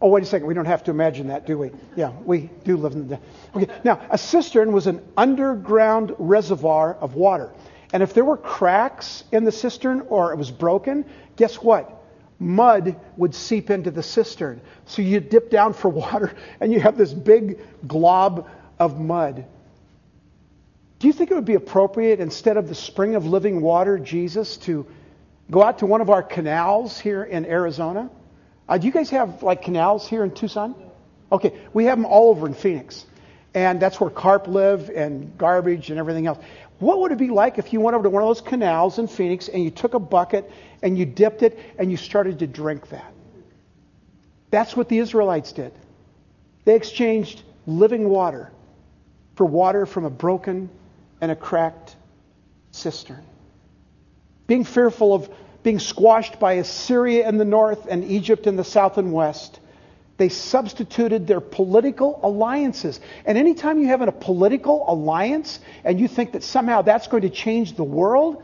Oh, 0.00 0.08
wait 0.08 0.24
a 0.24 0.26
second. 0.26 0.48
We 0.48 0.54
don't 0.54 0.66
have 0.66 0.84
to 0.84 0.90
imagine 0.90 1.28
that, 1.28 1.46
do 1.46 1.56
we? 1.56 1.70
Yeah, 1.96 2.10
we 2.24 2.50
do 2.64 2.76
live 2.76 2.92
in 2.92 3.08
the 3.08 3.16
desert. 3.16 3.28
Okay, 3.54 3.68
now, 3.84 4.00
a 4.10 4.18
cistern 4.18 4.72
was 4.72 4.86
an 4.88 5.00
underground 5.16 6.14
reservoir 6.18 6.94
of 6.94 7.14
water. 7.14 7.52
And 7.92 8.02
if 8.02 8.14
there 8.14 8.24
were 8.24 8.36
cracks 8.36 9.24
in 9.32 9.44
the 9.44 9.52
cistern 9.52 10.02
or 10.08 10.32
it 10.32 10.36
was 10.36 10.50
broken, 10.50 11.04
guess 11.36 11.56
what? 11.56 12.02
Mud 12.38 12.96
would 13.16 13.34
seep 13.34 13.70
into 13.70 13.90
the 13.90 14.02
cistern. 14.02 14.60
So 14.86 15.02
you 15.02 15.20
dip 15.20 15.50
down 15.50 15.74
for 15.74 15.88
water 16.02 16.32
and 16.60 16.72
you 16.72 16.80
have 16.80 16.96
this 16.96 17.12
big 17.12 17.60
glob 17.86 18.48
of 18.78 18.98
mud. 18.98 19.46
Do 20.98 21.06
you 21.08 21.12
think 21.12 21.30
it 21.30 21.34
would 21.34 21.44
be 21.44 21.54
appropriate, 21.54 22.20
instead 22.20 22.56
of 22.56 22.68
the 22.68 22.76
spring 22.76 23.16
of 23.16 23.26
living 23.26 23.60
water, 23.60 23.98
Jesus, 23.98 24.56
to 24.58 24.86
go 25.50 25.60
out 25.60 25.78
to 25.78 25.86
one 25.86 26.00
of 26.00 26.10
our 26.10 26.22
canals 26.22 26.98
here 26.98 27.24
in 27.24 27.44
Arizona? 27.44 28.08
Uh, 28.68 28.78
do 28.78 28.86
you 28.86 28.92
guys 28.92 29.10
have 29.10 29.42
like 29.42 29.62
canals 29.62 30.06
here 30.06 30.22
in 30.22 30.30
Tucson? 30.30 30.76
Okay, 31.32 31.58
we 31.72 31.86
have 31.86 31.98
them 31.98 32.06
all 32.06 32.30
over 32.30 32.46
in 32.46 32.54
Phoenix. 32.54 33.04
And 33.54 33.80
that's 33.80 34.00
where 34.00 34.10
carp 34.10 34.46
live 34.46 34.90
and 34.90 35.36
garbage 35.36 35.90
and 35.90 35.98
everything 35.98 36.26
else. 36.26 36.38
What 36.82 36.98
would 36.98 37.12
it 37.12 37.18
be 37.18 37.28
like 37.28 37.58
if 37.58 37.72
you 37.72 37.80
went 37.80 37.94
over 37.94 38.02
to 38.02 38.10
one 38.10 38.24
of 38.24 38.28
those 38.28 38.40
canals 38.40 38.98
in 38.98 39.06
Phoenix 39.06 39.48
and 39.48 39.62
you 39.62 39.70
took 39.70 39.94
a 39.94 40.00
bucket 40.00 40.50
and 40.82 40.98
you 40.98 41.06
dipped 41.06 41.44
it 41.44 41.56
and 41.78 41.92
you 41.92 41.96
started 41.96 42.40
to 42.40 42.48
drink 42.48 42.88
that? 42.88 43.12
That's 44.50 44.76
what 44.76 44.88
the 44.88 44.98
Israelites 44.98 45.52
did. 45.52 45.72
They 46.64 46.74
exchanged 46.74 47.44
living 47.68 48.08
water 48.08 48.50
for 49.36 49.46
water 49.46 49.86
from 49.86 50.06
a 50.06 50.10
broken 50.10 50.70
and 51.20 51.30
a 51.30 51.36
cracked 51.36 51.94
cistern. 52.72 53.24
Being 54.48 54.64
fearful 54.64 55.14
of 55.14 55.30
being 55.62 55.78
squashed 55.78 56.40
by 56.40 56.54
Assyria 56.54 57.28
in 57.28 57.38
the 57.38 57.44
north 57.44 57.86
and 57.88 58.02
Egypt 58.02 58.48
in 58.48 58.56
the 58.56 58.64
south 58.64 58.98
and 58.98 59.12
west, 59.12 59.60
they 60.16 60.28
substituted 60.28 61.26
their 61.26 61.40
political 61.40 62.20
alliances. 62.22 63.00
And 63.24 63.38
anytime 63.38 63.78
you 63.78 63.88
have 63.88 64.02
a 64.02 64.12
political 64.12 64.84
alliance 64.88 65.58
and 65.84 65.98
you 65.98 66.08
think 66.08 66.32
that 66.32 66.42
somehow 66.42 66.82
that's 66.82 67.06
going 67.08 67.22
to 67.22 67.30
change 67.30 67.76
the 67.76 67.84
world, 67.84 68.42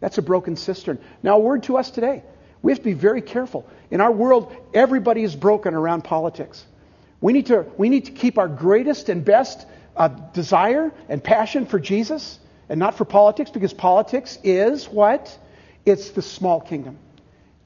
that's 0.00 0.18
a 0.18 0.22
broken 0.22 0.56
cistern. 0.56 0.98
Now, 1.22 1.36
a 1.36 1.40
word 1.40 1.62
to 1.64 1.78
us 1.78 1.90
today. 1.90 2.22
We 2.62 2.72
have 2.72 2.78
to 2.78 2.84
be 2.84 2.92
very 2.92 3.22
careful. 3.22 3.66
In 3.90 4.00
our 4.00 4.12
world, 4.12 4.54
everybody 4.72 5.22
is 5.22 5.34
broken 5.34 5.74
around 5.74 6.02
politics. 6.02 6.64
We 7.20 7.32
need 7.32 7.46
to, 7.46 7.66
we 7.76 7.88
need 7.88 8.06
to 8.06 8.12
keep 8.12 8.38
our 8.38 8.48
greatest 8.48 9.08
and 9.08 9.24
best 9.24 9.66
uh, 9.96 10.08
desire 10.08 10.92
and 11.08 11.22
passion 11.22 11.66
for 11.66 11.78
Jesus 11.78 12.38
and 12.68 12.78
not 12.78 12.96
for 12.96 13.04
politics 13.04 13.50
because 13.50 13.72
politics 13.72 14.38
is 14.42 14.86
what? 14.86 15.36
It's 15.84 16.10
the 16.10 16.22
small 16.22 16.60
kingdom. 16.60 16.98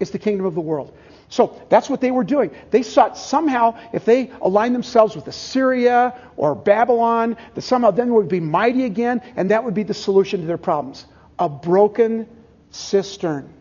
It's 0.00 0.10
the 0.10 0.18
kingdom 0.18 0.46
of 0.46 0.54
the 0.54 0.60
world. 0.60 0.96
So 1.28 1.60
that's 1.68 1.90
what 1.90 2.00
they 2.00 2.10
were 2.10 2.24
doing. 2.24 2.50
They 2.70 2.82
sought 2.82 3.18
somehow, 3.18 3.78
if 3.92 4.04
they 4.04 4.30
aligned 4.40 4.74
themselves 4.74 5.14
with 5.14 5.26
Assyria 5.26 6.18
or 6.36 6.54
Babylon, 6.54 7.36
that 7.54 7.62
somehow 7.62 7.90
then 7.90 8.14
would 8.14 8.28
be 8.28 8.40
mighty 8.40 8.84
again, 8.84 9.20
and 9.36 9.50
that 9.50 9.64
would 9.64 9.74
be 9.74 9.82
the 9.82 9.94
solution 9.94 10.40
to 10.40 10.46
their 10.46 10.58
problems. 10.58 11.04
A 11.38 11.48
broken 11.48 12.26
cistern. 12.70 13.52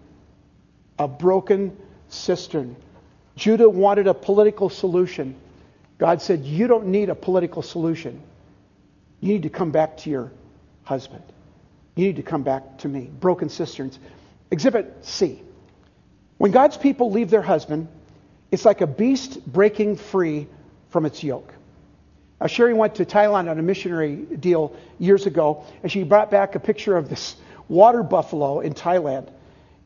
A 0.97 1.07
broken 1.07 1.75
cistern. 2.07 2.75
Judah 3.35 3.69
wanted 3.69 4.07
a 4.07 4.13
political 4.13 4.69
solution. 4.69 5.35
God 5.97 6.21
said, 6.21 6.43
You 6.43 6.67
don't 6.67 6.87
need 6.87 7.09
a 7.09 7.15
political 7.15 7.61
solution. 7.61 8.21
You 9.19 9.33
need 9.33 9.43
to 9.43 9.49
come 9.49 9.71
back 9.71 9.97
to 9.97 10.09
your 10.09 10.31
husband. 10.83 11.23
You 11.95 12.05
need 12.05 12.15
to 12.15 12.23
come 12.23 12.43
back 12.43 12.79
to 12.79 12.87
me. 12.87 13.09
Broken 13.19 13.49
cisterns. 13.49 13.99
Exhibit 14.51 14.95
C. 15.01 15.41
When 16.37 16.51
God's 16.51 16.77
people 16.77 17.11
leave 17.11 17.29
their 17.29 17.41
husband, 17.41 17.87
it's 18.51 18.65
like 18.65 18.81
a 18.81 18.87
beast 18.87 19.45
breaking 19.45 19.97
free 19.97 20.47
from 20.89 21.05
its 21.05 21.23
yoke. 21.23 21.53
Now, 22.39 22.47
Sherry 22.47 22.73
went 22.73 22.95
to 22.95 23.05
Thailand 23.05 23.49
on 23.49 23.57
a 23.57 23.63
missionary 23.63 24.15
deal 24.15 24.75
years 24.99 25.25
ago, 25.25 25.65
and 25.81 25.91
she 25.91 26.03
brought 26.03 26.29
back 26.29 26.55
a 26.55 26.59
picture 26.59 26.95
of 26.95 27.09
this 27.09 27.35
water 27.67 28.03
buffalo 28.03 28.59
in 28.59 28.73
Thailand. 28.73 29.29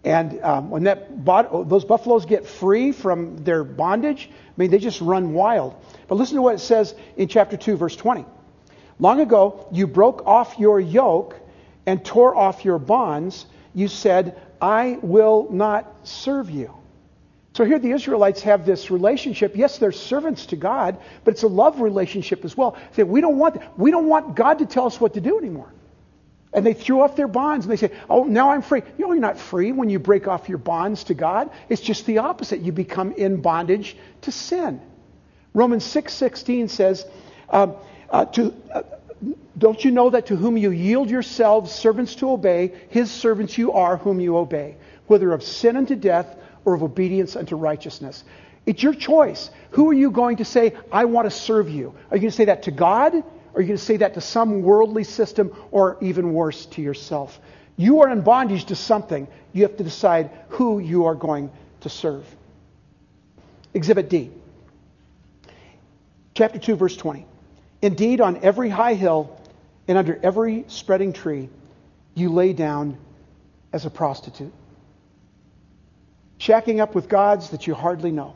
And 0.04 0.42
um, 0.42 0.70
when 0.70 0.84
that 0.84 1.26
those 1.26 1.86
buffaloes 1.86 2.26
get 2.26 2.48
free 2.48 2.92
from 2.92 3.44
their 3.44 3.64
bondage, 3.64 4.30
I 4.32 4.54
mean, 4.58 4.72
they 4.72 4.80
just 4.80 5.00
run 5.00 5.34
wild. 5.34 5.76
But 6.08 6.16
listen 6.16 6.36
to 6.36 6.42
what 6.42 6.56
it 6.56 6.60
says 6.60 6.94
in 7.16 7.28
chapter 7.28 7.56
2, 7.56 7.78
verse 7.78 7.96
20. 7.96 8.26
Long 9.00 9.22
ago, 9.22 9.68
you 9.72 9.88
broke 9.88 10.26
off 10.26 10.58
your 10.60 10.80
yoke 10.80 11.40
and 11.86 12.04
tore 12.04 12.36
off 12.36 12.66
your 12.66 12.80
bonds. 12.80 13.46
You 13.74 13.88
said, 13.88 14.40
I 14.62 15.00
will 15.02 15.48
not 15.52 16.08
serve 16.08 16.50
you. 16.50 16.74
So 17.54 17.66
here 17.66 17.80
the 17.80 17.92
Israelites 17.92 18.42
have 18.44 18.66
this 18.66 18.90
relationship. 18.90 19.56
Yes, 19.56 19.78
they're 19.78 19.92
servants 19.92 20.46
to 20.48 20.56
God, 20.56 20.98
but 21.26 21.34
it's 21.34 21.44
a 21.44 21.48
love 21.48 21.82
relationship 21.82 22.46
as 22.46 22.56
well. 22.56 22.78
They 22.92 22.98
say, 22.98 23.04
we 23.04 23.20
don't 23.20 23.38
want 23.38 23.62
we 23.78 23.92
don't 23.92 24.08
want 24.08 24.36
God 24.36 24.60
to 24.60 24.66
tell 24.66 24.86
us 24.86 25.02
what 25.02 25.16
to 25.16 25.22
do 25.22 25.38
anymore. 25.38 25.74
And 26.54 26.66
they 26.66 26.74
threw 26.74 27.02
off 27.02 27.16
their 27.16 27.28
bonds 27.28 27.66
and 27.66 27.72
they 27.72 27.78
say, 27.78 27.94
Oh, 28.10 28.24
now 28.24 28.52
I'm 28.52 28.62
free. 28.62 28.82
You 28.98 29.06
know, 29.06 29.14
you're 29.14 29.22
not 29.22 29.38
free 29.38 29.72
when 29.72 29.90
you 29.90 30.00
break 30.00 30.28
off 30.28 30.48
your 30.48 30.58
bonds 30.58 31.06
to 31.06 31.14
God. 31.14 31.50
It's 31.68 31.82
just 31.82 32.06
the 32.06 32.20
opposite. 32.20 32.62
You 32.62 32.72
become 32.72 33.14
in 33.14 33.42
bondage 33.42 33.98
to 34.22 34.32
sin. 34.32 34.82
Romans 35.54 35.84
6:16 35.84 36.70
says, 36.70 37.06
uh, 37.50 37.74
uh, 38.10 38.26
to, 38.26 38.54
uh, 38.74 38.84
don't 39.58 39.84
you 39.84 39.92
know 39.92 40.10
that 40.10 40.28
to 40.28 40.36
whom 40.36 40.58
you 40.58 40.72
yield 40.72 41.10
yourselves 41.10 41.72
servants 41.72 42.16
to 42.16 42.32
obey, 42.32 42.74
his 42.90 43.12
servants 43.12 43.58
you 43.58 43.74
are 43.74 43.98
whom 43.98 44.20
you 44.20 44.38
obey, 44.38 44.78
whether 45.08 45.32
of 45.34 45.44
sin 45.44 45.78
unto 45.78 45.96
death 45.96 46.36
or 46.66 46.74
of 46.74 46.84
obedience 46.84 47.36
unto 47.36 47.56
righteousness? 47.56 48.24
It's 48.66 48.82
your 48.82 48.94
choice. 48.94 49.50
Who 49.72 49.90
are 49.90 49.94
you 49.94 50.12
going 50.12 50.38
to 50.38 50.46
say, 50.46 50.74
I 50.92 51.06
want 51.06 51.30
to 51.30 51.36
serve 51.36 51.70
you? 51.70 51.96
Are 52.10 52.18
you 52.18 52.22
going 52.22 52.32
to 52.32 52.38
say 52.38 52.46
that 52.46 52.64
to 52.64 52.72
God? 52.72 53.16
Or 53.16 53.24
are 53.56 53.62
you 53.62 53.68
going 53.68 53.78
to 53.78 53.84
say 53.84 53.98
that 53.98 54.14
to 54.16 54.22
some 54.22 54.62
worldly 54.62 55.04
system 55.04 55.56
or 55.72 55.98
even 56.02 56.34
worse, 56.34 56.66
to 56.68 56.82
yourself? 56.82 57.40
You 57.76 58.02
are 58.02 58.10
in 58.10 58.22
bondage 58.22 58.66
to 58.66 58.76
something. 58.76 59.28
You 59.54 59.64
have 59.64 59.78
to 59.78 59.84
decide 59.84 60.32
who 60.50 60.80
you 60.80 61.06
are 61.06 61.16
going 61.16 61.52
to 61.82 61.90
serve. 61.90 62.26
Exhibit 63.74 64.10
D. 64.10 64.32
Chapter 66.34 66.60
2, 66.60 66.76
verse 66.76 66.96
20. 66.96 67.26
Indeed, 67.82 68.22
on 68.22 68.44
every 68.44 68.70
high 68.70 68.94
hill 68.94 69.40
and 69.88 69.98
under 69.98 70.20
every 70.22 70.66
spreading 70.68 71.14
tree, 71.14 71.50
you 72.14 72.32
lay 72.32 72.54
down 72.54 72.98
as 73.74 73.86
a 73.86 73.90
prostitute, 73.90 74.54
shacking 76.40 76.80
up 76.80 76.94
with 76.94 77.08
gods 77.08 77.50
that 77.50 77.68
you 77.68 77.74
hardly 77.74 78.12
know. 78.12 78.36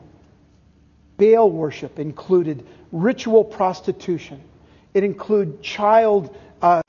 Baal 1.18 1.50
worship 1.50 1.98
included 1.98 2.66
ritual 2.92 3.44
prostitution. 3.44 4.40
It 4.94 5.04
included 5.04 5.62
child, 5.62 6.36
uh, 6.62 6.82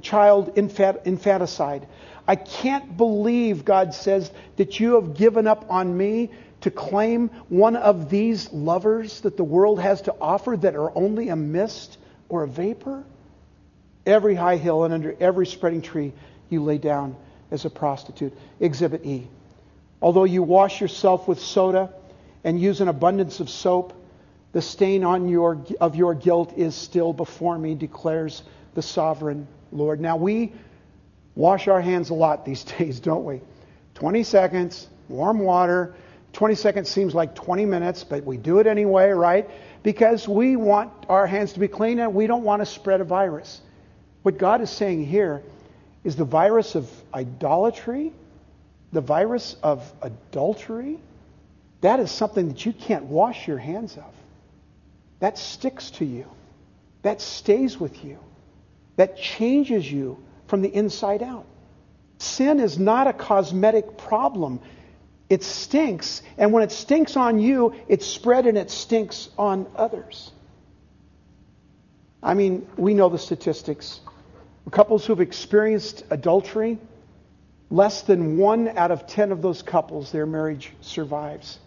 child 0.00 0.52
infant, 0.56 1.00
infanticide. 1.04 1.86
I 2.26 2.36
can't 2.36 2.96
believe, 2.96 3.64
God 3.64 3.94
says, 3.94 4.30
that 4.56 4.80
you 4.80 4.94
have 4.94 5.16
given 5.16 5.46
up 5.46 5.66
on 5.68 5.96
me 5.96 6.30
to 6.62 6.70
claim 6.70 7.28
one 7.48 7.76
of 7.76 8.10
these 8.10 8.52
lovers 8.52 9.20
that 9.22 9.36
the 9.36 9.44
world 9.44 9.80
has 9.80 10.02
to 10.02 10.14
offer 10.20 10.56
that 10.56 10.74
are 10.74 10.96
only 10.96 11.28
a 11.28 11.36
mist 11.36 11.98
or 12.28 12.42
a 12.42 12.48
vapor? 12.48 13.04
Every 14.06 14.34
high 14.34 14.56
hill 14.56 14.84
and 14.84 14.92
under 14.92 15.14
every 15.20 15.46
spreading 15.46 15.82
tree 15.82 16.12
you 16.48 16.62
lay 16.62 16.78
down 16.78 17.16
as 17.50 17.64
a 17.64 17.70
prostitute. 17.70 18.36
Exhibit 18.60 19.04
E. 19.04 19.28
Although 20.00 20.24
you 20.24 20.42
wash 20.42 20.80
yourself 20.80 21.28
with 21.28 21.38
soda 21.38 21.92
and 22.42 22.60
use 22.60 22.80
an 22.80 22.88
abundance 22.88 23.38
of 23.38 23.48
soap, 23.48 23.92
the 24.52 24.62
stain 24.62 25.04
on 25.04 25.28
your, 25.28 25.64
of 25.80 25.96
your 25.96 26.14
guilt 26.14 26.54
is 26.56 26.74
still 26.74 27.12
before 27.12 27.56
me, 27.56 27.74
declares 27.74 28.42
the 28.74 28.82
sovereign 28.82 29.46
Lord. 29.70 30.00
Now, 30.00 30.16
we 30.16 30.52
wash 31.34 31.68
our 31.68 31.80
hands 31.80 32.10
a 32.10 32.14
lot 32.14 32.44
these 32.44 32.64
days, 32.78 33.00
don't 33.00 33.24
we? 33.24 33.40
20 33.94 34.22
seconds, 34.24 34.88
warm 35.08 35.38
water, 35.38 35.94
20 36.32 36.54
seconds 36.54 36.88
seems 36.88 37.14
like 37.14 37.34
20 37.34 37.66
minutes, 37.66 38.04
but 38.04 38.24
we 38.24 38.36
do 38.36 38.58
it 38.58 38.66
anyway, 38.66 39.10
right? 39.10 39.48
Because 39.82 40.26
we 40.26 40.56
want 40.56 40.90
our 41.08 41.26
hands 41.26 41.52
to 41.54 41.60
be 41.60 41.68
clean 41.68 41.98
and 41.98 42.14
we 42.14 42.26
don't 42.26 42.44
want 42.44 42.60
to 42.60 42.66
spread 42.66 43.00
a 43.00 43.04
virus. 43.04 43.60
What 44.22 44.38
God 44.38 44.60
is 44.60 44.70
saying 44.70 45.04
here 45.06 45.42
is 46.04 46.16
the 46.16 46.24
virus 46.24 46.74
of 46.74 46.90
idolatry, 47.12 48.12
the 48.92 49.00
virus 49.00 49.56
of 49.62 49.92
adultery. 50.00 50.98
That 51.80 52.00
is 52.00 52.10
something 52.10 52.48
that 52.48 52.64
you 52.64 52.72
can't 52.72 53.04
wash 53.04 53.46
your 53.46 53.58
hands 53.58 53.96
of. 53.96 54.14
That 55.20 55.38
sticks 55.38 55.90
to 55.92 56.04
you. 56.04 56.26
That 57.02 57.20
stays 57.20 57.78
with 57.78 58.04
you. 58.04 58.18
That 58.96 59.16
changes 59.16 59.90
you 59.90 60.18
from 60.46 60.62
the 60.62 60.74
inside 60.74 61.22
out. 61.22 61.46
Sin 62.18 62.60
is 62.60 62.78
not 62.78 63.06
a 63.06 63.12
cosmetic 63.12 63.98
problem. 63.98 64.60
It 65.32 65.42
stinks, 65.42 66.20
and 66.36 66.52
when 66.52 66.62
it 66.62 66.70
stinks 66.70 67.16
on 67.16 67.40
you, 67.40 67.74
it's 67.88 68.06
spread 68.06 68.46
and 68.46 68.58
it 68.58 68.70
stinks 68.70 69.30
on 69.38 69.66
others. 69.74 70.30
I 72.22 72.34
mean, 72.34 72.68
we 72.76 72.92
know 72.92 73.08
the 73.08 73.18
statistics. 73.18 74.00
couples 74.70 75.06
who've 75.06 75.22
experienced 75.22 76.04
adultery, 76.10 76.76
less 77.70 78.02
than 78.02 78.36
one 78.36 78.76
out 78.76 78.90
of 78.90 79.06
ten 79.06 79.32
of 79.32 79.40
those 79.40 79.62
couples, 79.62 80.12
their 80.12 80.26
marriage 80.26 80.74
survives. 80.82 81.58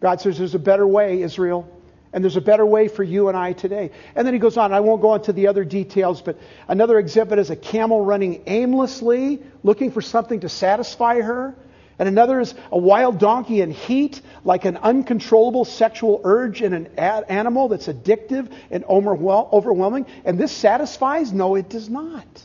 God 0.00 0.20
says 0.20 0.36
there's 0.36 0.54
a 0.54 0.58
better 0.58 0.86
way, 0.86 1.22
Israel, 1.22 1.66
and 2.12 2.22
there's 2.22 2.36
a 2.36 2.42
better 2.42 2.66
way 2.66 2.86
for 2.86 3.02
you 3.02 3.28
and 3.28 3.36
I 3.36 3.54
today. 3.54 3.92
And 4.14 4.26
then 4.26 4.34
he 4.34 4.40
goes 4.40 4.58
on, 4.58 4.74
I 4.74 4.80
won't 4.80 5.00
go 5.00 5.14
into 5.14 5.32
the 5.32 5.46
other 5.46 5.64
details, 5.64 6.20
but 6.20 6.38
another 6.68 6.98
exhibit 6.98 7.38
is 7.38 7.48
a 7.48 7.56
camel 7.56 8.04
running 8.04 8.42
aimlessly, 8.46 9.42
looking 9.62 9.90
for 9.90 10.02
something 10.02 10.40
to 10.40 10.50
satisfy 10.50 11.22
her. 11.22 11.54
And 11.98 12.08
another 12.08 12.40
is 12.40 12.54
a 12.70 12.76
wild 12.76 13.18
donkey 13.18 13.62
in 13.62 13.70
heat, 13.70 14.20
like 14.44 14.66
an 14.66 14.76
uncontrollable 14.76 15.64
sexual 15.64 16.20
urge 16.24 16.60
in 16.60 16.74
an 16.74 16.86
animal 16.98 17.68
that's 17.68 17.86
addictive 17.86 18.52
and 18.70 18.84
overwhelming. 18.84 20.06
And 20.24 20.38
this 20.38 20.52
satisfies? 20.52 21.32
No, 21.32 21.54
it 21.54 21.70
does 21.70 21.88
not. 21.88 22.44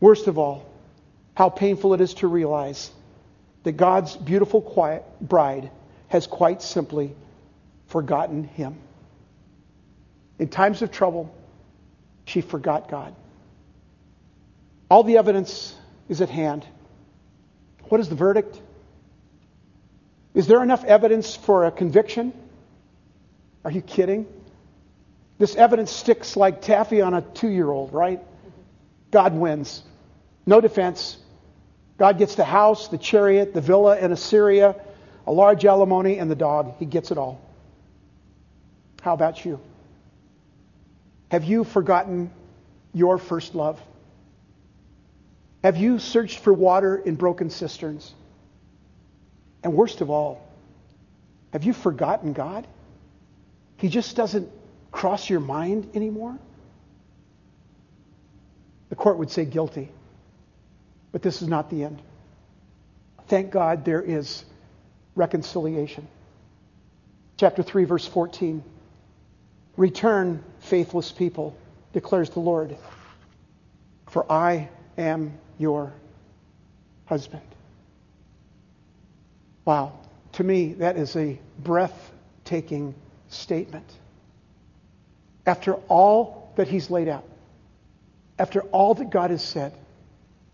Worst 0.00 0.26
of 0.26 0.38
all, 0.38 0.64
how 1.34 1.50
painful 1.50 1.92
it 1.94 2.00
is 2.00 2.14
to 2.14 2.28
realize 2.28 2.90
that 3.64 3.72
God's 3.72 4.16
beautiful 4.16 4.62
quiet 4.62 5.04
bride 5.20 5.70
has 6.06 6.26
quite 6.26 6.62
simply 6.62 7.14
forgotten 7.88 8.44
him. 8.44 8.76
In 10.38 10.48
times 10.48 10.80
of 10.80 10.90
trouble, 10.90 11.34
she 12.24 12.40
forgot 12.40 12.88
God. 12.88 13.14
All 14.90 15.02
the 15.02 15.18
evidence 15.18 15.74
is 16.08 16.22
at 16.22 16.30
hand. 16.30 16.64
What 17.88 18.00
is 18.00 18.08
the 18.08 18.14
verdict? 18.14 18.60
Is 20.34 20.46
there 20.46 20.62
enough 20.62 20.84
evidence 20.84 21.34
for 21.34 21.66
a 21.66 21.70
conviction? 21.70 22.32
Are 23.64 23.70
you 23.70 23.80
kidding? 23.80 24.26
This 25.38 25.54
evidence 25.54 25.90
sticks 25.90 26.36
like 26.36 26.62
taffy 26.62 27.00
on 27.00 27.14
a 27.14 27.22
two 27.22 27.48
year 27.48 27.70
old, 27.70 27.92
right? 27.92 28.20
God 29.10 29.34
wins. 29.34 29.82
No 30.46 30.60
defense. 30.60 31.16
God 31.96 32.18
gets 32.18 32.34
the 32.34 32.44
house, 32.44 32.88
the 32.88 32.98
chariot, 32.98 33.54
the 33.54 33.60
villa 33.60 33.98
in 33.98 34.12
Assyria, 34.12 34.76
a 35.26 35.32
large 35.32 35.64
alimony, 35.64 36.18
and 36.18 36.30
the 36.30 36.36
dog. 36.36 36.74
He 36.78 36.86
gets 36.86 37.10
it 37.10 37.18
all. 37.18 37.40
How 39.02 39.14
about 39.14 39.44
you? 39.44 39.60
Have 41.30 41.44
you 41.44 41.64
forgotten 41.64 42.30
your 42.92 43.18
first 43.18 43.54
love? 43.54 43.80
Have 45.62 45.76
you 45.76 45.98
searched 45.98 46.38
for 46.38 46.52
water 46.52 46.96
in 46.96 47.16
broken 47.16 47.50
cisterns? 47.50 48.14
And 49.62 49.74
worst 49.74 50.00
of 50.00 50.10
all, 50.10 50.46
have 51.52 51.64
you 51.64 51.72
forgotten 51.72 52.32
God? 52.32 52.66
He 53.76 53.88
just 53.88 54.14
doesn't 54.14 54.50
cross 54.92 55.28
your 55.28 55.40
mind 55.40 55.90
anymore? 55.94 56.38
The 58.88 58.96
court 58.96 59.18
would 59.18 59.30
say 59.30 59.44
guilty. 59.44 59.88
But 61.10 61.22
this 61.22 61.42
is 61.42 61.48
not 61.48 61.70
the 61.70 61.84
end. 61.84 62.00
Thank 63.26 63.50
God 63.50 63.84
there 63.84 64.02
is 64.02 64.44
reconciliation. 65.14 66.06
Chapter 67.36 67.62
3, 67.62 67.84
verse 67.84 68.06
14. 68.06 68.62
Return, 69.76 70.42
faithless 70.60 71.12
people, 71.12 71.56
declares 71.92 72.30
the 72.30 72.40
Lord, 72.40 72.76
for 74.08 74.30
I 74.30 74.68
am 74.96 75.38
your 75.58 75.92
husband. 77.06 77.42
Wow. 79.64 79.92
To 80.32 80.44
me, 80.44 80.74
that 80.74 80.96
is 80.96 81.16
a 81.16 81.38
breathtaking 81.58 82.94
statement. 83.28 83.90
After 85.44 85.74
all 85.88 86.52
that 86.56 86.68
he's 86.68 86.90
laid 86.90 87.08
out, 87.08 87.24
after 88.38 88.60
all 88.62 88.94
that 88.94 89.10
God 89.10 89.30
has 89.30 89.42
said, 89.42 89.72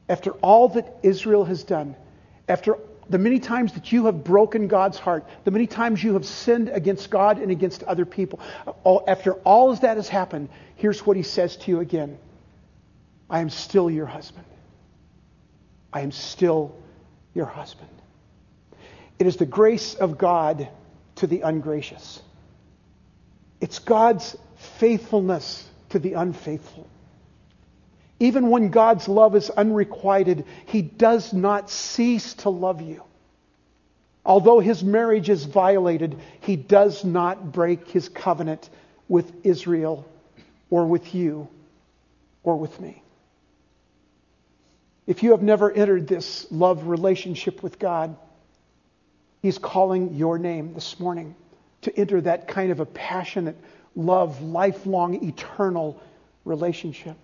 after 0.09 0.31
all 0.33 0.69
that 0.71 0.97
Israel 1.03 1.45
has 1.45 1.65
done, 1.65 1.97
after 2.49 2.77
the 3.09 3.19
many 3.19 3.39
times 3.39 3.73
that 3.75 3.93
you 3.93 4.07
have 4.07 4.25
broken 4.25 4.69
God's 4.69 4.99
heart, 4.99 5.25
the 5.45 5.51
many 5.51 5.67
times 5.67 6.03
you 6.03 6.15
have 6.15 6.25
sinned 6.25 6.69
against 6.69 7.11
God 7.11 7.39
and 7.39 7.51
against 7.51 7.83
other 7.83 8.05
people, 8.07 8.41
after 9.07 9.35
all 9.45 9.71
of 9.71 9.81
that 9.81 9.97
has 9.97 10.09
happened, 10.09 10.49
here's 10.77 11.05
what 11.07 11.17
he 11.17 11.23
says 11.23 11.57
to 11.57 11.71
you 11.71 11.81
again 11.81 12.19
I 13.29 13.41
am 13.41 13.51
still 13.51 13.91
your 13.91 14.07
husband. 14.07 14.47
I 15.95 16.01
am 16.01 16.11
still 16.11 16.77
your 17.35 17.47
husband. 17.47 17.89
It 19.21 19.29
is 19.29 19.37
the 19.37 19.47
grace 19.47 19.95
of 19.95 20.19
God 20.19 20.69
to 21.17 21.29
the 21.29 21.43
ungracious. 21.43 22.21
It's 23.61 23.79
God's 23.79 24.37
faithfulness 24.57 25.67
to 25.91 26.01
the 26.01 26.15
unfaithful. 26.15 26.89
Even 28.19 28.51
when 28.51 28.71
God's 28.71 29.09
love 29.09 29.37
is 29.37 29.51
unrequited, 29.51 30.45
He 30.67 30.83
does 30.83 31.33
not 31.33 31.71
cease 31.71 32.35
to 32.35 32.51
love 32.51 32.83
you. 32.83 33.05
Although 34.27 34.59
His 34.59 34.83
marriage 34.83 35.29
is 35.29 35.45
violated, 35.45 36.19
He 36.41 36.57
does 36.57 37.05
not 37.05 37.53
break 37.53 37.89
His 37.89 38.09
covenant 38.09 38.69
with 39.09 39.33
Israel 39.47 40.09
or 40.71 40.87
with 40.87 41.15
you 41.15 41.47
or 42.43 42.57
with 42.57 42.81
me. 42.81 43.04
If 45.07 45.23
you 45.23 45.33
have 45.33 45.43
never 45.43 45.71
entered 45.71 46.07
this 46.07 46.47
love 46.51 46.87
relationship 46.87 47.63
with 47.63 47.79
God, 47.79 48.17
He's 49.43 49.59
calling 49.59 50.15
your 50.15 50.39
name 50.39 50.73
this 50.73 50.99
morning 50.99 51.35
to 51.83 51.99
enter 51.99 52.21
that 52.23 52.49
kind 52.49 52.73
of 52.73 52.81
a 52.81 52.87
passionate 52.87 53.57
love, 53.95 54.41
lifelong, 54.41 55.23
eternal 55.23 56.01
relationship. 56.45 57.17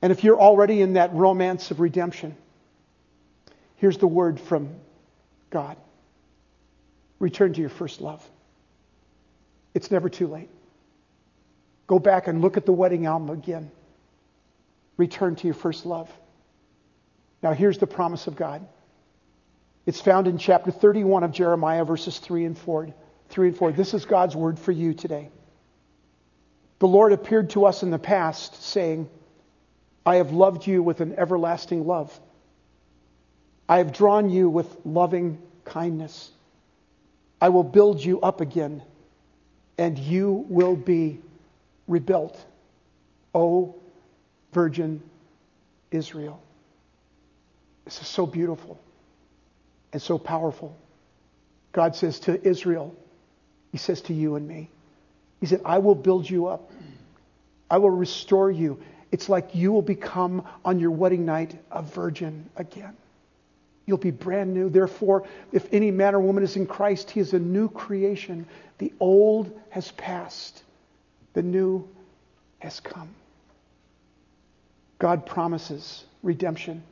And 0.00 0.10
if 0.10 0.24
you're 0.24 0.40
already 0.40 0.80
in 0.80 0.94
that 0.94 1.12
romance 1.12 1.70
of 1.70 1.80
redemption, 1.80 2.34
here's 3.76 3.98
the 3.98 4.06
word 4.06 4.40
from 4.40 4.74
God 5.50 5.76
return 7.18 7.52
to 7.54 7.60
your 7.60 7.70
first 7.70 8.00
love. 8.00 8.26
It's 9.74 9.90
never 9.90 10.08
too 10.08 10.26
late. 10.26 10.50
Go 11.86 11.98
back 11.98 12.28
and 12.28 12.40
look 12.40 12.56
at 12.56 12.66
the 12.66 12.72
wedding 12.72 13.06
album 13.06 13.30
again. 13.30 13.70
Return 14.96 15.36
to 15.36 15.46
your 15.46 15.54
first 15.54 15.86
love. 15.86 16.10
Now, 17.42 17.52
here's 17.52 17.78
the 17.78 17.86
promise 17.86 18.26
of 18.26 18.36
God. 18.36 18.66
It's 19.84 20.00
found 20.00 20.26
in 20.26 20.38
chapter 20.38 20.70
31 20.70 21.22
of 21.22 21.32
Jeremiah, 21.32 21.84
verses 21.84 22.18
3 22.18 22.44
and 22.44 22.58
4. 22.58 22.88
3 23.28 23.48
and 23.48 23.56
4. 23.56 23.72
This 23.72 23.94
is 23.94 24.04
God's 24.04 24.34
word 24.34 24.58
for 24.58 24.72
you 24.72 24.94
today. 24.94 25.30
The 26.78 26.88
Lord 26.88 27.12
appeared 27.12 27.50
to 27.50 27.66
us 27.66 27.82
in 27.82 27.90
the 27.90 27.98
past, 27.98 28.62
saying, 28.62 29.08
I 30.04 30.16
have 30.16 30.32
loved 30.32 30.66
you 30.66 30.82
with 30.82 31.00
an 31.00 31.14
everlasting 31.18 31.86
love. 31.86 32.18
I 33.68 33.78
have 33.78 33.92
drawn 33.92 34.30
you 34.30 34.48
with 34.48 34.74
loving 34.84 35.38
kindness. 35.64 36.30
I 37.40 37.48
will 37.48 37.64
build 37.64 38.02
you 38.04 38.20
up 38.20 38.40
again, 38.40 38.82
and 39.78 39.98
you 39.98 40.46
will 40.48 40.76
be 40.76 41.20
rebuilt. 41.86 42.42
O 43.34 43.74
Virgin 44.56 45.02
Israel. 45.90 46.42
This 47.84 48.00
is 48.00 48.08
so 48.08 48.24
beautiful 48.24 48.80
and 49.92 50.00
so 50.00 50.16
powerful. 50.16 50.74
God 51.72 51.94
says 51.94 52.20
to 52.20 52.42
Israel, 52.42 52.94
He 53.70 53.76
says 53.76 54.00
to 54.02 54.14
you 54.14 54.36
and 54.36 54.48
me, 54.48 54.70
He 55.40 55.46
said, 55.46 55.60
I 55.66 55.76
will 55.76 55.94
build 55.94 56.30
you 56.30 56.46
up. 56.46 56.70
I 57.70 57.76
will 57.76 57.90
restore 57.90 58.50
you. 58.50 58.80
It's 59.12 59.28
like 59.28 59.54
you 59.54 59.72
will 59.72 59.82
become 59.82 60.42
on 60.64 60.80
your 60.80 60.90
wedding 60.90 61.26
night 61.26 61.54
a 61.70 61.82
virgin 61.82 62.48
again. 62.56 62.96
You'll 63.84 63.98
be 63.98 64.10
brand 64.10 64.54
new. 64.54 64.70
Therefore, 64.70 65.24
if 65.52 65.68
any 65.70 65.90
man 65.90 66.14
or 66.14 66.20
woman 66.20 66.42
is 66.42 66.56
in 66.56 66.66
Christ, 66.66 67.10
he 67.10 67.20
is 67.20 67.34
a 67.34 67.38
new 67.38 67.68
creation. 67.68 68.46
The 68.78 68.94
old 69.00 69.52
has 69.68 69.92
passed, 69.92 70.62
the 71.34 71.42
new 71.42 71.86
has 72.60 72.80
come. 72.80 73.10
God 74.98 75.26
promises 75.26 76.04
redemption 76.22 76.82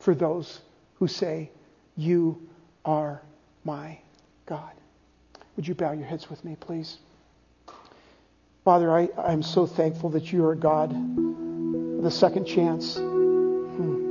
for 0.00 0.14
those 0.14 0.60
who 0.94 1.06
say, 1.08 1.50
You 1.96 2.48
are 2.84 3.22
my 3.64 3.98
God. 4.46 4.72
Would 5.56 5.68
you 5.68 5.74
bow 5.74 5.92
your 5.92 6.06
heads 6.06 6.28
with 6.28 6.44
me, 6.44 6.56
please? 6.58 6.98
Father, 8.64 8.90
I, 8.96 9.08
I'm 9.18 9.42
so 9.42 9.66
thankful 9.66 10.10
that 10.10 10.32
you 10.32 10.44
are 10.46 10.54
God 10.54 10.90
the 12.02 12.10
second 12.10 12.46
chance. 12.46 12.96
Hmm. 12.96 14.02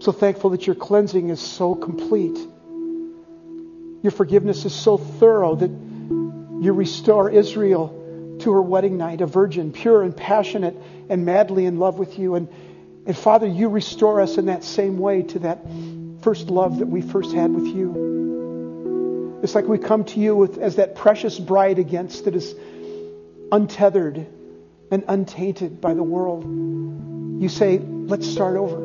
So 0.00 0.12
thankful 0.12 0.50
that 0.50 0.66
your 0.66 0.76
cleansing 0.76 1.30
is 1.30 1.40
so 1.40 1.74
complete. 1.74 2.38
Your 4.02 4.10
forgiveness 4.10 4.64
is 4.64 4.74
so 4.74 4.96
thorough 4.98 5.54
that 5.56 5.70
you 5.70 6.72
restore 6.72 7.30
Israel 7.30 8.03
to 8.44 8.52
her 8.52 8.62
wedding 8.62 8.96
night, 8.96 9.20
a 9.20 9.26
virgin, 9.26 9.72
pure 9.72 10.02
and 10.02 10.16
passionate 10.16 10.76
and 11.08 11.24
madly 11.24 11.66
in 11.66 11.78
love 11.78 11.98
with 11.98 12.18
you. 12.18 12.34
And, 12.34 12.48
and 13.06 13.16
Father, 13.16 13.46
you 13.46 13.68
restore 13.68 14.20
us 14.20 14.38
in 14.38 14.46
that 14.46 14.64
same 14.64 14.98
way 14.98 15.22
to 15.22 15.40
that 15.40 15.66
first 16.22 16.48
love 16.48 16.78
that 16.78 16.86
we 16.86 17.00
first 17.02 17.34
had 17.34 17.50
with 17.50 17.66
you. 17.66 19.40
It's 19.42 19.54
like 19.54 19.66
we 19.66 19.78
come 19.78 20.04
to 20.04 20.20
you 20.20 20.36
with, 20.36 20.58
as 20.58 20.76
that 20.76 20.94
precious 20.94 21.38
bride 21.38 21.78
against 21.78 22.24
that 22.24 22.34
is 22.34 22.54
untethered 23.50 24.26
and 24.90 25.04
untainted 25.08 25.80
by 25.80 25.94
the 25.94 26.02
world. 26.02 26.44
You 26.44 27.48
say, 27.48 27.78
let's 27.78 28.26
start 28.26 28.56
over. 28.56 28.78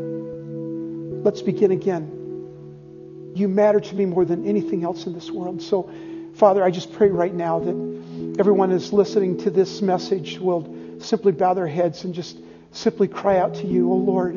Let's 1.23 1.41
begin 1.41 1.71
again. 1.71 3.33
You 3.35 3.47
matter 3.47 3.79
to 3.79 3.95
me 3.95 4.05
more 4.05 4.25
than 4.25 4.45
anything 4.45 4.83
else 4.83 5.05
in 5.05 5.13
this 5.13 5.29
world. 5.29 5.61
So, 5.61 5.89
Father, 6.35 6.63
I 6.63 6.71
just 6.71 6.93
pray 6.93 7.09
right 7.09 7.33
now 7.33 7.59
that 7.59 7.98
everyone 8.39 8.71
is 8.71 8.93
listening 8.93 9.37
to 9.37 9.49
this 9.49 9.81
message 9.81 10.39
will 10.39 10.97
simply 11.01 11.33
bow 11.33 11.53
their 11.53 11.67
heads 11.67 12.05
and 12.05 12.13
just 12.13 12.37
simply 12.71 13.05
cry 13.05 13.37
out 13.37 13.53
to 13.53 13.67
you, 13.67 13.91
Oh 13.91 13.97
Lord, 13.97 14.33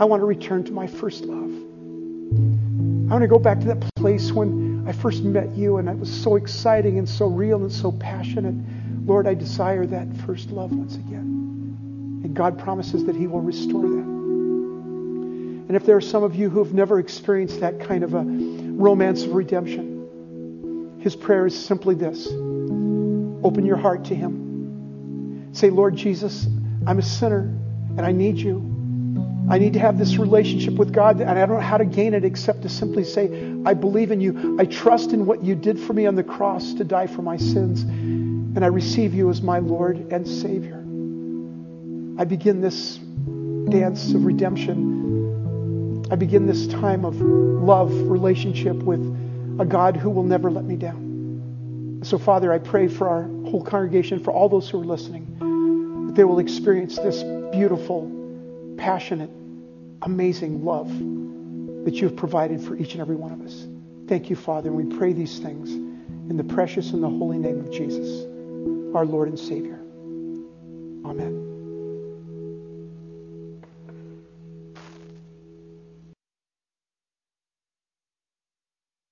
I 0.00 0.06
want 0.06 0.20
to 0.22 0.24
return 0.24 0.64
to 0.64 0.72
my 0.72 0.88
first 0.88 1.24
love. 1.24 1.50
I 3.08 3.12
want 3.12 3.22
to 3.22 3.28
go 3.28 3.38
back 3.38 3.60
to 3.60 3.66
that 3.66 3.94
place 3.94 4.32
when 4.32 4.84
I 4.88 4.92
first 4.92 5.22
met 5.22 5.54
you 5.54 5.76
and 5.76 5.88
it 5.88 5.96
was 5.96 6.10
so 6.10 6.34
exciting 6.34 6.98
and 6.98 7.08
so 7.08 7.26
real 7.26 7.62
and 7.62 7.70
so 7.70 7.92
passionate. 7.92 8.56
Lord, 9.06 9.28
I 9.28 9.34
desire 9.34 9.86
that 9.86 10.08
first 10.26 10.50
love 10.50 10.72
once 10.72 10.96
again. 10.96 12.22
And 12.24 12.34
God 12.34 12.58
promises 12.58 13.04
that 13.04 13.14
He 13.14 13.28
will 13.28 13.40
restore 13.40 13.82
that. 13.82 14.10
And 15.68 15.76
if 15.76 15.86
there 15.86 15.96
are 15.96 16.00
some 16.00 16.24
of 16.24 16.34
you 16.34 16.50
who 16.50 16.58
have 16.58 16.74
never 16.74 16.98
experienced 16.98 17.60
that 17.60 17.78
kind 17.78 18.02
of 18.02 18.14
a 18.14 18.24
romance 18.24 19.22
of 19.22 19.32
redemption, 19.32 20.98
His 21.00 21.14
prayer 21.14 21.46
is 21.46 21.56
simply 21.56 21.94
this 21.94 22.28
open 23.42 23.64
your 23.66 23.76
heart 23.76 24.04
to 24.06 24.14
Him. 24.14 25.50
Say, 25.52 25.70
Lord 25.70 25.96
Jesus, 25.96 26.46
I'm 26.86 26.98
a 26.98 27.02
sinner 27.02 27.40
and 27.40 28.00
I 28.00 28.12
need 28.12 28.38
you. 28.38 28.66
I 29.50 29.58
need 29.58 29.72
to 29.72 29.80
have 29.80 29.98
this 29.98 30.16
relationship 30.16 30.74
with 30.74 30.92
God, 30.92 31.20
and 31.20 31.28
I 31.28 31.44
don't 31.44 31.56
know 31.56 31.60
how 31.60 31.76
to 31.76 31.84
gain 31.84 32.14
it 32.14 32.24
except 32.24 32.62
to 32.62 32.68
simply 32.68 33.02
say, 33.02 33.52
I 33.66 33.74
believe 33.74 34.12
in 34.12 34.20
you. 34.20 34.56
I 34.60 34.64
trust 34.64 35.12
in 35.12 35.26
what 35.26 35.42
you 35.42 35.56
did 35.56 35.80
for 35.80 35.92
me 35.92 36.06
on 36.06 36.14
the 36.14 36.22
cross 36.22 36.74
to 36.74 36.84
die 36.84 37.08
for 37.08 37.22
my 37.22 37.36
sins, 37.36 37.82
and 37.82 38.64
I 38.64 38.68
receive 38.68 39.12
you 39.12 39.28
as 39.28 39.42
my 39.42 39.58
Lord 39.58 40.12
and 40.12 40.26
Savior. 40.28 40.76
I 42.16 42.24
begin 42.24 42.60
this 42.60 42.98
dance 43.70 44.12
of 44.12 44.24
redemption. 44.24 46.06
I 46.12 46.14
begin 46.14 46.46
this 46.46 46.68
time 46.68 47.04
of 47.04 47.20
love 47.20 47.92
relationship 47.92 48.76
with 48.76 49.00
a 49.58 49.64
God 49.64 49.96
who 49.96 50.10
will 50.10 50.22
never 50.22 50.48
let 50.50 50.64
me 50.64 50.76
down. 50.76 51.09
So, 52.02 52.18
Father, 52.18 52.52
I 52.52 52.58
pray 52.58 52.88
for 52.88 53.08
our 53.08 53.22
whole 53.50 53.62
congregation, 53.62 54.22
for 54.22 54.32
all 54.32 54.48
those 54.48 54.68
who 54.68 54.80
are 54.80 54.84
listening, 54.84 56.06
that 56.06 56.14
they 56.14 56.24
will 56.24 56.38
experience 56.38 56.96
this 56.96 57.22
beautiful, 57.52 58.10
passionate, 58.78 59.30
amazing 60.02 60.64
love 60.64 60.88
that 61.84 61.94
you 61.96 62.08
have 62.08 62.16
provided 62.16 62.60
for 62.60 62.76
each 62.76 62.92
and 62.92 63.00
every 63.00 63.16
one 63.16 63.32
of 63.32 63.40
us. 63.42 63.66
Thank 64.08 64.30
you, 64.30 64.36
Father, 64.36 64.70
and 64.70 64.76
we 64.76 64.96
pray 64.96 65.12
these 65.12 65.38
things 65.38 65.70
in 65.70 66.36
the 66.36 66.44
precious 66.44 66.92
and 66.92 67.02
the 67.02 67.08
holy 67.08 67.38
name 67.38 67.60
of 67.60 67.70
Jesus, 67.70 68.24
our 68.94 69.04
Lord 69.04 69.28
and 69.28 69.38
Savior. 69.38 69.80
Amen. 71.04 71.49